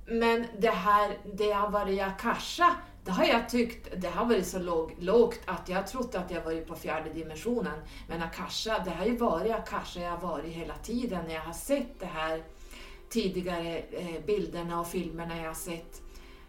Men 0.07 0.47
det 0.59 0.71
här, 0.71 1.19
det 1.35 1.53
har 1.53 1.71
varit 1.71 2.03
Akasha, 2.03 2.77
det 3.05 3.11
har 3.11 3.25
jag 3.25 3.49
tyckt, 3.49 3.89
det 3.97 4.09
har 4.09 4.25
varit 4.25 4.47
så 4.47 4.59
låg, 4.59 4.95
lågt 4.99 5.41
att 5.47 5.69
jag 5.69 5.87
trott 5.87 6.15
att 6.15 6.31
jag 6.31 6.45
varit 6.45 6.67
på 6.67 6.75
fjärde 6.75 7.11
dimensionen. 7.11 7.79
Men 8.09 8.23
Akasha, 8.23 8.79
det 8.85 8.91
har 8.91 9.05
ju 9.05 9.17
varit 9.17 9.53
Akasha 9.53 10.01
jag 10.01 10.11
har 10.11 10.29
varit 10.29 10.53
hela 10.53 10.75
tiden 10.75 11.25
när 11.27 11.35
jag 11.35 11.43
har 11.43 11.53
sett 11.53 12.01
de 12.01 12.07
här 12.07 12.43
tidigare 13.09 13.79
eh, 13.79 14.25
bilderna 14.27 14.81
och 14.81 14.87
filmerna 14.87 15.37
jag 15.37 15.47
har 15.47 15.55
sett. 15.55 16.03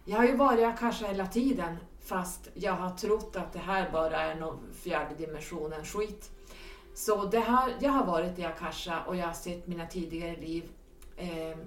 Jag 0.06 0.18
har 0.18 0.26
ju 0.26 0.36
varit 0.36 0.66
Akasha 0.66 1.08
hela 1.08 1.28
tiden 1.28 1.78
fast 2.02 2.50
jag 2.54 2.74
har 2.74 2.90
trott 2.90 3.36
att 3.36 3.54
det 3.54 3.60
här 3.60 3.92
bara 3.92 4.22
är 4.22 4.36
någon 4.36 4.74
fjärde 4.74 5.16
dimensionen 5.16 5.86
skit. 5.86 6.32
Så 6.94 7.26
det 7.26 7.40
här, 7.40 7.74
jag 7.80 7.92
har 7.92 8.06
varit 8.06 8.40
i 8.40 8.46
Akasha 8.46 9.04
och 9.08 9.16
jag 9.16 9.26
har 9.26 9.34
sett 9.34 9.68
mina 9.68 9.86
tidigare 9.86 10.36
liv 10.36 10.64
eh, 11.18 11.58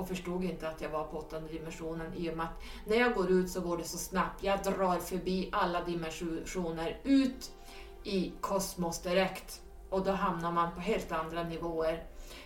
och 0.00 0.08
förstod 0.08 0.44
inte 0.44 0.68
att 0.68 0.80
jag 0.80 0.88
var 0.90 1.04
på 1.04 1.18
åttonde 1.18 1.48
dimensionen 1.48 2.14
i 2.14 2.30
och 2.30 2.36
med 2.36 2.46
att 2.46 2.62
när 2.86 2.96
jag 2.96 3.14
går 3.14 3.30
ut 3.30 3.50
så 3.50 3.60
går 3.60 3.76
det 3.76 3.84
så 3.84 3.98
snabbt. 3.98 4.42
Jag 4.42 4.62
drar 4.62 4.98
förbi 4.98 5.48
alla 5.52 5.84
dimensioner 5.84 7.00
ut 7.02 7.52
i 8.04 8.32
kosmos 8.40 9.02
direkt 9.02 9.62
och 9.90 10.04
då 10.04 10.12
hamnar 10.12 10.52
man 10.52 10.74
på 10.74 10.80
helt 10.80 11.12
andra 11.12 11.42
nivåer, 11.42 12.04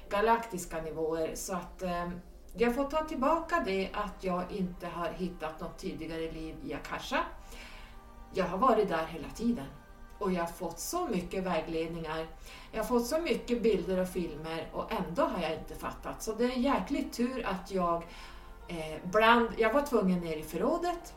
galaktiska 0.08 0.82
nivåer. 0.82 1.34
Så 1.34 1.54
att 1.54 1.82
eh, 1.82 2.10
jag 2.56 2.74
får 2.74 2.84
ta 2.84 3.04
tillbaka 3.04 3.62
det 3.66 3.90
att 3.92 4.24
jag 4.24 4.52
inte 4.52 4.86
har 4.86 5.08
hittat 5.08 5.60
något 5.60 5.78
tidigare 5.78 6.32
liv 6.32 6.56
i 6.64 6.74
Akasha. 6.74 7.24
Jag 8.32 8.44
har 8.44 8.58
varit 8.58 8.88
där 8.88 9.06
hela 9.06 9.28
tiden 9.28 9.66
och 10.18 10.32
jag 10.32 10.40
har 10.40 10.52
fått 10.52 10.78
så 10.78 11.06
mycket 11.06 11.44
vägledningar. 11.44 12.26
Jag 12.72 12.80
har 12.80 12.86
fått 12.86 13.06
så 13.06 13.18
mycket 13.18 13.62
bilder 13.62 14.00
och 14.00 14.08
filmer 14.08 14.68
och 14.72 14.92
ändå 14.92 15.22
har 15.22 15.42
jag 15.42 15.52
inte 15.54 15.74
fattat. 15.74 16.22
Så 16.22 16.32
det 16.32 16.44
är 16.44 16.58
jäkligt 16.58 17.12
tur 17.12 17.46
att 17.46 17.70
jag 17.70 17.96
eh, 18.68 18.98
bland, 19.04 19.48
jag 19.56 19.72
var 19.72 19.82
tvungen 19.82 20.20
ner 20.20 20.36
i 20.36 20.42
förrådet 20.42 21.14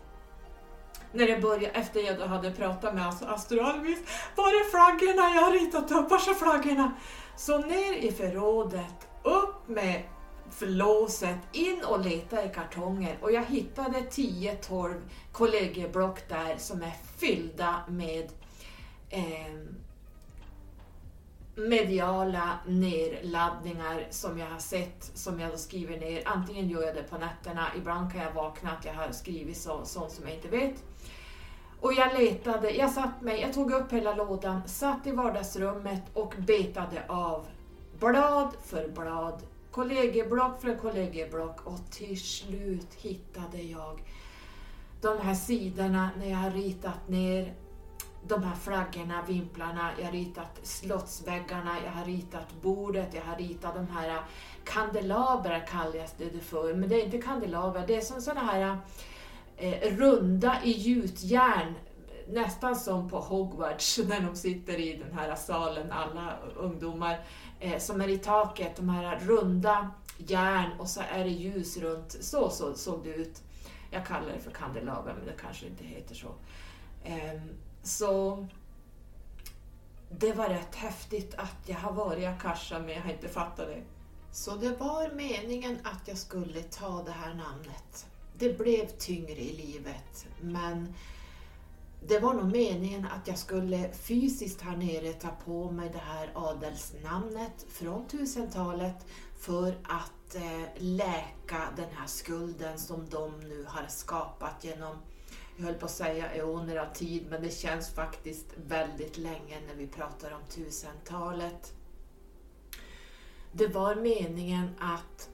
när 1.11 1.27
det 1.27 1.41
började, 1.41 1.79
efter 1.79 1.99
jag 1.99 2.27
hade 2.27 2.51
pratat 2.51 2.95
med 2.95 3.07
Astralvis, 3.07 3.99
var 4.35 4.47
är 4.47 4.69
flaggorna? 4.69 5.35
Jag 5.35 5.41
har 5.41 5.51
ritat 5.51 5.91
upp, 5.91 6.09
var 6.09 6.17
är 6.17 6.33
flaggorna? 6.33 6.91
Så 7.35 7.57
ner 7.57 7.93
i 7.93 8.11
förrådet, 8.11 9.07
upp 9.23 9.67
med 9.67 10.03
flåset, 10.49 11.37
in 11.51 11.81
och 11.87 11.99
leta 11.99 12.45
i 12.45 12.49
kartonger 12.49 13.17
och 13.21 13.31
jag 13.31 13.45
hittade 13.45 13.99
10-12 13.99 15.01
kollegieblock 15.31 16.29
där 16.29 16.57
som 16.57 16.81
är 16.81 16.93
fyllda 17.17 17.75
med 17.87 18.31
eh, 19.09 19.53
mediala 21.55 22.59
nedladdningar 22.67 24.07
som 24.09 24.39
jag 24.39 24.47
har 24.47 24.59
sett, 24.59 25.11
som 25.13 25.39
jag 25.39 25.51
då 25.51 25.57
skriver 25.57 25.99
ner. 25.99 26.21
Antingen 26.25 26.69
gör 26.69 26.83
jag 26.83 26.95
det 26.95 27.03
på 27.03 27.17
nätterna, 27.17 27.67
ibland 27.77 28.11
kan 28.11 28.21
jag 28.21 28.31
vakna 28.31 28.71
att 28.71 28.85
jag 28.85 28.93
har 28.93 29.11
skrivit 29.11 29.57
så, 29.57 29.85
sånt 29.85 30.11
som 30.11 30.27
jag 30.27 30.35
inte 30.35 30.47
vet. 30.47 30.83
Och 31.81 31.93
jag 31.93 32.19
letade, 32.19 32.71
jag 32.71 32.91
satt 32.91 33.21
mig, 33.21 33.41
jag 33.41 33.53
tog 33.53 33.71
upp 33.71 33.91
hela 33.91 34.15
lådan, 34.15 34.67
satt 34.67 35.07
i 35.07 35.11
vardagsrummet 35.11 36.03
och 36.13 36.33
betade 36.37 37.03
av 37.07 37.47
blad 37.99 38.55
för 38.63 38.87
blad, 38.87 39.43
kollegieblock 39.71 40.61
för 40.61 40.75
kollegieblock 40.75 41.67
och 41.67 41.91
till 41.91 42.21
slut 42.21 42.93
hittade 42.93 43.61
jag 43.61 44.01
de 45.01 45.17
här 45.21 45.35
sidorna 45.35 46.09
när 46.17 46.29
jag 46.29 46.37
har 46.37 46.51
ritat 46.51 47.07
ner 47.07 47.53
de 48.27 48.43
här 48.43 48.55
flaggorna, 48.55 49.23
vimplarna, 49.27 49.91
jag 49.97 50.05
har 50.05 50.11
ritat 50.11 50.59
slottsväggarna, 50.63 51.75
jag 51.85 51.91
har 51.91 52.05
ritat 52.05 52.61
bordet, 52.61 53.13
jag 53.13 53.21
har 53.21 53.35
ritat 53.35 53.75
de 53.75 53.87
här 53.87 54.09
äh, 54.09 54.19
kandelabrar 54.63 55.67
kallas 55.67 56.15
det 56.17 56.39
för, 56.39 56.73
men 56.73 56.89
det 56.89 56.95
är 57.01 57.05
inte 57.05 57.21
kandelabrar, 57.21 57.87
det 57.87 57.95
är 57.95 58.01
som 58.01 58.21
sådana 58.21 58.41
här 58.41 58.77
eh, 59.57 59.97
runda 59.97 60.57
i 60.63 60.71
gjutjärn, 60.71 61.75
nästan 62.27 62.75
som 62.75 63.09
på 63.09 63.19
Hogwarts 63.19 63.97
när 64.07 64.21
de 64.21 64.35
sitter 64.35 64.79
i 64.79 64.97
den 64.97 65.17
här 65.17 65.35
salen, 65.35 65.91
alla 65.91 66.37
ungdomar, 66.55 67.19
eh, 67.59 67.77
som 67.77 68.01
är 68.01 68.07
i 68.07 68.17
taket, 68.17 68.75
de 68.75 68.89
här 68.89 69.19
runda 69.19 69.91
järn 70.17 70.71
och 70.79 70.89
så 70.89 71.01
är 71.11 71.23
det 71.23 71.29
ljus 71.29 71.77
runt, 71.77 72.11
så, 72.11 72.49
så 72.49 72.73
såg 72.73 73.03
det 73.03 73.09
ut. 73.09 73.41
Jag 73.91 74.05
kallar 74.05 74.33
det 74.33 74.39
för 74.39 74.51
kandelaber, 74.51 75.13
men 75.17 75.25
det 75.25 75.41
kanske 75.41 75.65
inte 75.65 75.83
heter 75.83 76.15
så. 76.15 76.27
Eh, 77.03 77.41
så 77.87 78.47
det 80.09 80.33
var 80.33 80.49
rätt 80.49 80.75
häftigt 80.75 81.35
att 81.37 81.57
jag 81.65 81.75
har 81.75 81.91
varit 81.91 82.19
i 82.19 82.25
Akasha 82.25 82.79
men 82.79 82.89
jag 82.89 83.01
har 83.01 83.11
inte 83.11 83.29
fattat 83.29 83.67
det. 83.67 83.83
Så 84.31 84.55
det 84.55 84.75
var 84.79 85.11
meningen 85.15 85.77
att 85.83 86.07
jag 86.07 86.17
skulle 86.17 86.61
ta 86.61 87.03
det 87.03 87.11
här 87.11 87.33
namnet. 87.33 88.07
Det 88.37 88.57
blev 88.57 88.87
tyngre 88.87 89.41
i 89.41 89.55
livet 89.55 90.27
men 90.41 90.93
det 92.07 92.19
var 92.19 92.33
nog 92.33 92.51
meningen 92.51 93.05
att 93.05 93.27
jag 93.27 93.37
skulle 93.37 93.91
fysiskt 93.93 94.61
här 94.61 94.77
nere 94.77 95.13
ta 95.13 95.29
på 95.45 95.71
mig 95.71 95.89
det 95.93 95.99
här 95.99 96.31
adelsnamnet 96.35 97.65
från 97.69 98.07
1000-talet 98.07 99.05
för 99.39 99.77
att 99.83 100.35
eh, 100.35 100.67
läka 100.75 101.61
den 101.75 101.89
här 101.95 102.07
skulden 102.07 102.79
som 102.79 103.09
de 103.09 103.39
nu 103.39 103.65
har 103.67 103.87
skapat 103.87 104.63
genom, 104.63 104.97
jag 105.57 105.65
höll 105.65 105.75
på 105.75 105.85
att 105.85 105.91
säga 105.91 106.33
eoner 106.33 106.75
av 106.75 106.93
tid, 106.93 107.27
men 107.29 107.41
det 107.41 107.49
känns 107.49 107.89
faktiskt 107.89 108.45
väldigt 108.55 109.17
länge 109.17 109.61
när 109.67 109.75
vi 109.75 109.87
pratar 109.87 110.31
om 110.31 110.41
tusentalet. 110.49 111.73
Det 113.51 113.67
var 113.67 113.95
meningen 113.95 114.75
att 114.79 115.29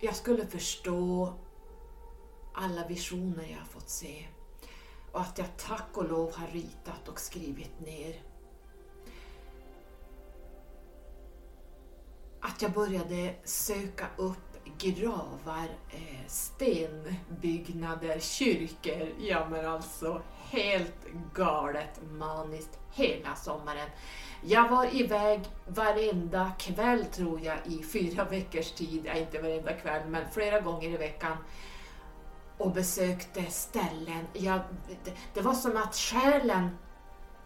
jag 0.00 0.16
skulle 0.16 0.46
förstå 0.46 1.34
alla 2.54 2.86
visioner 2.86 3.46
jag 3.50 3.58
har 3.58 3.66
fått 3.66 3.90
se 3.90 4.26
och 5.12 5.20
att 5.20 5.38
jag 5.38 5.56
tack 5.56 5.96
och 5.96 6.08
lov 6.08 6.32
har 6.32 6.46
ritat 6.46 7.08
och 7.08 7.20
skrivit 7.20 7.80
ner. 7.80 8.22
Att 12.40 12.62
jag 12.62 12.72
började 12.72 13.34
söka 13.44 14.06
upp 14.16 14.47
gravar, 14.78 15.68
eh, 15.90 16.26
stenbyggnader, 16.26 18.18
kyrkor. 18.20 19.08
Ja 19.18 19.46
men 19.50 19.66
alltså 19.66 20.22
helt 20.50 21.06
galet 21.34 22.00
maniskt 22.10 22.78
hela 22.92 23.34
sommaren. 23.34 23.88
Jag 24.42 24.68
var 24.68 25.00
iväg 25.00 25.40
varenda 25.66 26.52
kväll 26.58 27.04
tror 27.04 27.40
jag 27.40 27.56
i 27.66 27.82
fyra 27.82 28.24
veckors 28.24 28.72
tid, 28.72 29.02
ja, 29.06 29.12
inte 29.12 29.42
varenda 29.42 29.72
kväll 29.72 30.08
men 30.08 30.30
flera 30.32 30.60
gånger 30.60 30.88
i 30.88 30.96
veckan 30.96 31.36
och 32.58 32.72
besökte 32.72 33.44
ställen. 33.44 34.26
Jag, 34.32 34.60
det, 35.04 35.12
det 35.34 35.40
var 35.40 35.54
som 35.54 35.76
att 35.76 35.96
själen 35.96 36.78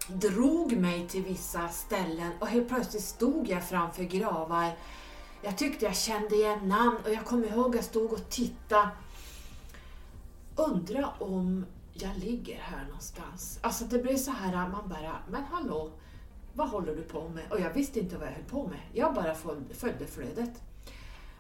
drog 0.08 0.72
mig 0.72 1.08
till 1.08 1.24
vissa 1.24 1.68
ställen 1.68 2.32
och 2.40 2.46
helt 2.46 2.68
plötsligt 2.68 3.02
stod 3.02 3.48
jag 3.48 3.68
framför 3.68 4.02
gravar. 4.02 4.70
Jag 5.45 5.59
tyckte 5.59 5.84
jag 5.84 5.97
kände 5.97 6.34
igen 6.34 6.68
namn 6.68 6.97
och 7.05 7.12
jag 7.12 7.24
kommer 7.24 7.47
ihåg 7.47 7.68
att 7.68 7.74
jag 7.74 7.84
stod 7.84 8.12
och 8.12 8.28
tittade. 8.28 8.88
Undra 10.57 11.09
om 11.18 11.66
jag 11.93 12.16
ligger 12.16 12.59
här 12.59 12.84
någonstans. 12.84 13.59
Alltså 13.62 13.84
det 13.84 13.99
blev 13.99 14.16
så 14.16 14.30
här, 14.30 14.68
man 14.68 14.88
bara, 14.88 15.16
men 15.30 15.45
hallå, 15.45 15.90
vad 16.55 16.68
håller 16.68 16.97
du 16.97 17.03
på 17.03 17.28
med? 17.28 17.53
Och 17.53 17.61
jag 17.61 17.74
visste 17.74 18.01
inte 18.01 18.18
vad 18.18 18.26
jag 18.26 18.32
höll 18.32 18.45
på 18.45 18.66
med. 18.66 18.78
Jag 18.93 19.14
bara 19.14 19.34
följde 19.74 20.07
flödet. 20.07 20.62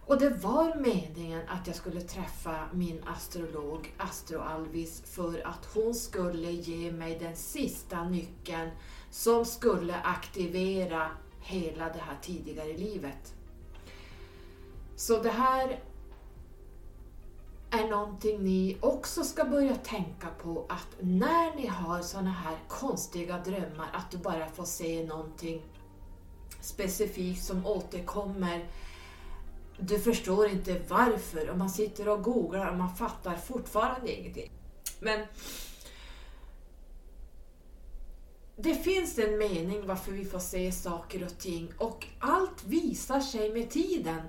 Och 0.06 0.18
det 0.18 0.30
var 0.30 0.74
meningen 0.74 1.48
att 1.48 1.66
jag 1.66 1.76
skulle 1.76 2.00
träffa 2.00 2.68
min 2.72 3.02
astrolog 3.06 3.94
Astro-Alvis 3.98 5.02
för 5.06 5.46
att 5.46 5.68
hon 5.74 5.94
skulle 5.94 6.50
ge 6.50 6.92
mig 6.92 7.18
den 7.18 7.36
sista 7.36 8.04
nyckeln 8.04 8.70
som 9.10 9.44
skulle 9.44 9.96
aktivera 9.96 11.10
hela 11.40 11.84
det 11.84 12.00
här 12.00 12.18
tidigare 12.22 12.76
livet. 12.76 13.34
Så 14.96 15.22
det 15.22 15.30
här 15.30 15.80
är 17.70 17.88
någonting 17.88 18.44
ni 18.44 18.76
också 18.80 19.24
ska 19.24 19.44
börja 19.44 19.76
tänka 19.76 20.28
på 20.42 20.66
att 20.68 20.88
när 21.00 21.56
ni 21.56 21.66
har 21.66 22.02
såna 22.02 22.30
här 22.30 22.56
konstiga 22.68 23.38
drömmar, 23.38 23.90
att 23.92 24.10
du 24.10 24.18
bara 24.18 24.48
får 24.48 24.64
se 24.64 25.04
någonting 25.04 25.62
specifikt 26.60 27.44
som 27.44 27.66
återkommer 27.66 28.68
du 29.78 29.98
förstår 29.98 30.48
inte 30.48 30.80
varför 30.88 31.50
och 31.50 31.58
man 31.58 31.70
sitter 31.70 32.08
och 32.08 32.22
googlar 32.22 32.70
och 32.70 32.78
man 32.78 32.96
fattar 32.96 33.36
fortfarande 33.36 34.12
ingenting. 34.12 34.50
Men 35.00 35.26
det 38.56 38.74
finns 38.74 39.18
en 39.18 39.38
mening 39.38 39.86
varför 39.86 40.12
vi 40.12 40.24
får 40.24 40.38
se 40.38 40.72
saker 40.72 41.24
och 41.24 41.38
ting 41.38 41.72
och 41.78 42.06
allt 42.18 42.64
visar 42.64 43.20
sig 43.20 43.52
med 43.52 43.70
tiden. 43.70 44.20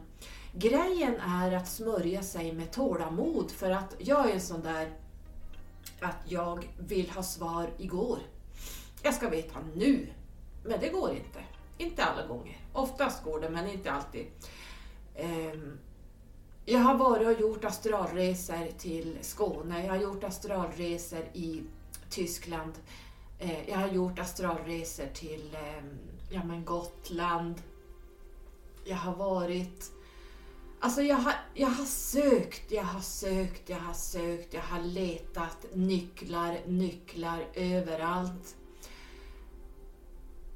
Grejen 0.56 1.16
är 1.16 1.52
att 1.52 1.68
smörja 1.68 2.24
sig 2.24 2.54
med 2.54 2.72
tålamod 2.72 3.52
för 3.52 3.72
att 3.72 3.96
jag 4.00 4.30
är 4.30 4.34
en 4.34 4.42
sån 4.42 4.62
där 4.62 4.92
att 6.00 6.18
jag 6.26 6.70
vill 6.78 7.10
ha 7.10 7.24
svar 7.24 7.70
igår. 7.78 8.20
Jag 9.04 9.14
ska 9.14 9.30
veta 9.30 9.60
nu. 9.76 10.08
Men 10.64 10.80
det 10.80 10.90
går 10.90 11.12
inte. 11.12 11.44
Inte 11.78 12.04
alla 12.04 12.28
gånger. 12.28 12.58
Oftast 12.74 13.24
går 13.24 13.40
det 13.40 13.50
men 13.50 13.70
inte 13.70 13.92
alltid. 13.92 14.26
Ehm, 15.16 15.80
jag 16.66 16.80
har 16.80 16.98
varit 16.98 17.28
och 17.28 17.42
gjort 17.42 17.66
astralresor 17.66 18.68
till 18.78 19.18
Skåne, 19.22 19.86
jag 19.86 19.94
har 19.94 20.02
gjort 20.02 20.24
astralresor 20.24 21.26
i 21.34 21.64
Tyskland, 22.10 22.74
ehm, 23.40 23.64
jag 23.68 23.78
har 23.78 23.88
gjort 23.88 24.20
astralresor 24.20 25.08
till 25.14 25.56
ehm, 25.56 25.98
ja, 26.32 26.44
men 26.44 26.66
Gotland. 26.66 27.62
Jag 28.86 28.98
har 28.98 29.16
varit... 29.16 29.93
Alltså 30.84 31.02
jag 31.02 31.16
har, 31.16 31.34
jag 31.54 31.68
har 31.68 31.86
sökt, 31.86 32.72
jag 32.72 32.84
har 32.84 33.00
sökt, 33.00 33.70
jag 33.70 33.80
har 33.80 33.94
sökt, 33.94 34.54
jag 34.54 34.62
har 34.62 34.82
letat 34.82 35.66
nycklar, 35.74 36.58
nycklar 36.66 37.48
överallt. 37.54 38.56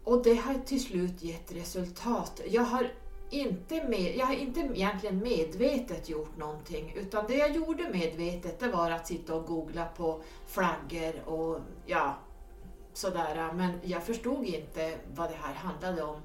Och 0.03 0.23
det 0.23 0.35
har 0.35 0.53
till 0.53 0.83
slut 0.83 1.23
gett 1.23 1.51
resultat. 1.51 2.41
Jag 2.47 2.61
har 2.61 2.91
inte 3.29 3.83
med, 3.83 4.15
jag 4.17 4.25
har 4.25 4.33
inte 4.33 4.59
egentligen 4.59 5.19
medvetet 5.19 6.09
gjort 6.09 6.37
någonting 6.37 6.93
utan 6.95 7.25
det 7.27 7.35
jag 7.35 7.55
gjorde 7.55 7.89
medvetet 7.89 8.59
det 8.59 8.67
var 8.67 8.91
att 8.91 9.07
sitta 9.07 9.35
och 9.35 9.45
googla 9.45 9.85
på 9.85 10.21
flaggor 10.47 11.29
och 11.29 11.59
ja, 11.85 12.17
sådär. 12.93 13.53
Men 13.53 13.71
jag 13.83 14.03
förstod 14.03 14.45
inte 14.45 14.97
vad 15.15 15.29
det 15.29 15.37
här 15.41 15.53
handlade 15.53 16.03
om. 16.03 16.21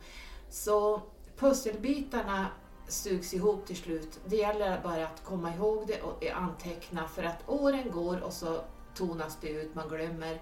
Så 0.49 1.03
pusselbitarna 1.37 2.47
sugs 2.93 3.35
ihop 3.35 3.67
till 3.67 3.77
slut. 3.77 4.21
Det 4.27 4.37
gäller 4.37 4.81
bara 4.83 5.07
att 5.07 5.25
komma 5.25 5.55
ihåg 5.55 5.87
det 5.87 6.03
och 6.03 6.25
anteckna 6.35 7.09
för 7.09 7.23
att 7.23 7.49
åren 7.49 7.91
går 7.93 8.21
och 8.21 8.33
så 8.33 8.61
tonas 8.95 9.39
det 9.41 9.49
ut, 9.49 9.75
man 9.75 9.89
glömmer. 9.89 10.41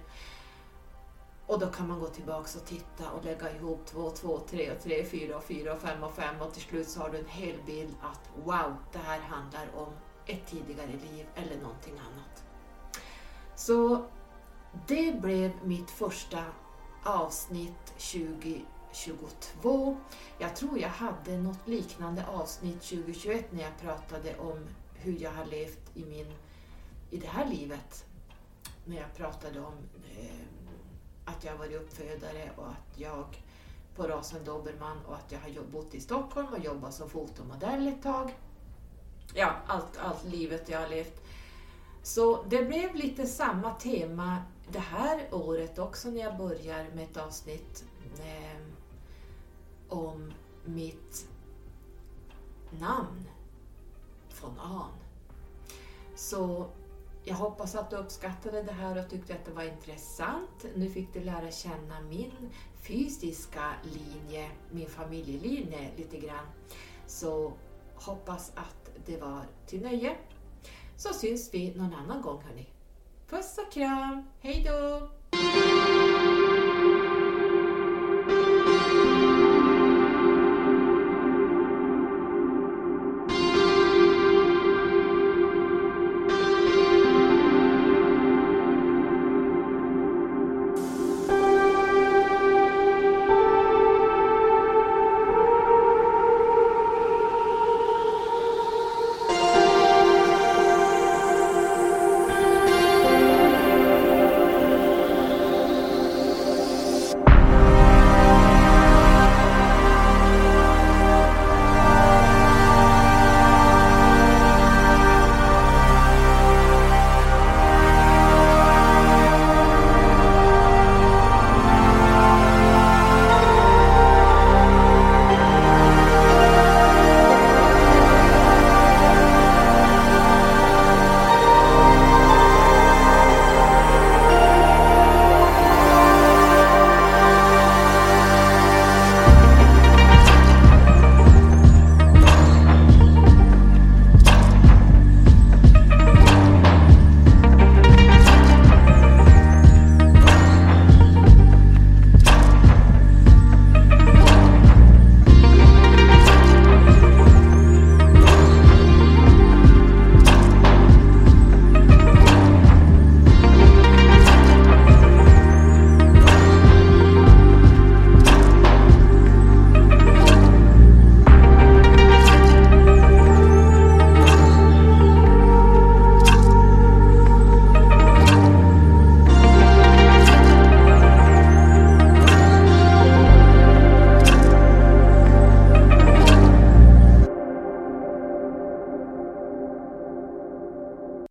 Och 1.47 1.59
då 1.59 1.67
kan 1.67 1.89
man 1.89 2.01
gå 2.01 2.07
tillbaka 2.07 2.59
och 2.59 2.67
titta 2.67 3.11
och 3.11 3.25
lägga 3.25 3.57
ihop 3.57 3.87
2, 3.87 4.11
2, 4.11 4.39
3 4.39 4.71
och 4.71 4.83
3, 4.83 5.05
4 5.05 5.37
och 5.37 5.45
4 5.45 5.73
och 5.75 5.81
5 5.81 6.03
och 6.03 6.15
5 6.15 6.41
och 6.41 6.53
till 6.53 6.63
slut 6.63 6.89
så 6.89 7.01
har 7.01 7.11
du 7.11 7.19
en 7.19 7.27
hel 7.27 7.57
bild 7.67 7.95
att 8.03 8.45
wow, 8.45 8.77
det 8.93 8.99
här 8.99 9.21
handlar 9.21 9.67
om 9.77 9.89
ett 10.27 10.47
tidigare 10.47 10.93
liv 10.93 11.27
eller 11.35 11.63
någonting 11.63 11.99
annat. 11.99 12.45
Så 13.57 14.05
det 14.87 15.21
blev 15.21 15.51
mitt 15.65 15.91
första 15.91 16.45
avsnitt 17.05 17.95
22. 18.93 19.97
Jag 20.38 20.57
tror 20.57 20.78
jag 20.78 20.88
hade 20.88 21.38
något 21.38 21.68
liknande 21.68 22.26
avsnitt 22.26 22.82
2021 22.82 23.53
när 23.53 23.62
jag 23.62 23.78
pratade 23.80 24.38
om 24.38 24.66
hur 24.95 25.22
jag 25.22 25.30
har 25.30 25.45
levt 25.45 25.97
i, 25.97 26.05
min, 26.05 26.32
i 27.11 27.16
det 27.16 27.26
här 27.26 27.47
livet. 27.47 28.05
När 28.84 28.97
jag 28.97 29.14
pratade 29.16 29.61
om 29.61 29.74
eh, 30.18 30.41
att 31.24 31.45
jag 31.45 31.57
varit 31.57 31.76
uppfödare 31.76 32.51
och 32.57 32.68
att 32.68 32.99
jag 32.99 33.43
på 33.97 34.09
rasen 34.09 34.45
dobermann 34.45 34.99
och 35.07 35.14
att 35.14 35.32
jag 35.32 35.38
har 35.38 35.62
bott 35.72 35.95
i 35.95 36.01
Stockholm 36.01 36.49
och 36.49 36.64
jobbat 36.64 36.95
som 36.95 37.11
fotomodell 37.11 37.88
ett 37.88 38.03
tag. 38.03 38.34
Ja, 39.34 39.53
allt, 39.66 39.99
allt 39.99 40.24
livet 40.24 40.68
jag 40.68 40.80
har 40.80 40.88
levt. 40.88 41.22
Så 42.03 42.43
det 42.43 42.62
blev 42.64 42.95
lite 42.95 43.26
samma 43.26 43.74
tema 43.74 44.43
det 44.68 44.78
här 44.78 45.28
året 45.34 45.78
också 45.78 46.11
när 46.11 46.20
jag 46.20 46.36
börjar 46.36 46.86
med 46.95 47.05
ett 47.05 47.16
avsnitt 47.16 47.84
eh, 48.18 48.61
om 49.91 50.32
mitt 50.64 51.28
namn, 52.70 53.28
von 54.41 54.59
Ahn. 54.59 54.93
Så 56.16 56.70
jag 57.24 57.34
hoppas 57.34 57.74
att 57.74 57.91
du 57.91 57.97
uppskattade 57.97 58.62
det 58.62 58.72
här 58.72 58.99
och 58.99 59.11
tyckte 59.11 59.34
att 59.34 59.45
det 59.45 59.53
var 59.53 59.62
intressant. 59.62 60.66
Nu 60.74 60.91
fick 60.91 61.12
du 61.12 61.20
lära 61.20 61.51
känna 61.51 62.01
min 62.01 62.51
fysiska 62.82 63.72
linje, 63.82 64.51
min 64.70 64.88
familjelinje 64.88 65.91
lite 65.97 66.18
grann. 66.18 66.47
Så 67.07 67.53
hoppas 67.95 68.53
att 68.55 68.91
det 69.07 69.16
var 69.16 69.45
till 69.66 69.82
nöje. 69.82 70.16
Så 70.97 71.14
syns 71.14 71.55
vi 71.55 71.74
någon 71.74 71.95
annan 71.95 72.22
gång 72.22 72.43
hörni. 72.43 72.66
Puss 73.28 73.59
och 73.59 73.72
kram, 73.72 74.24
hejdå! 74.41 75.11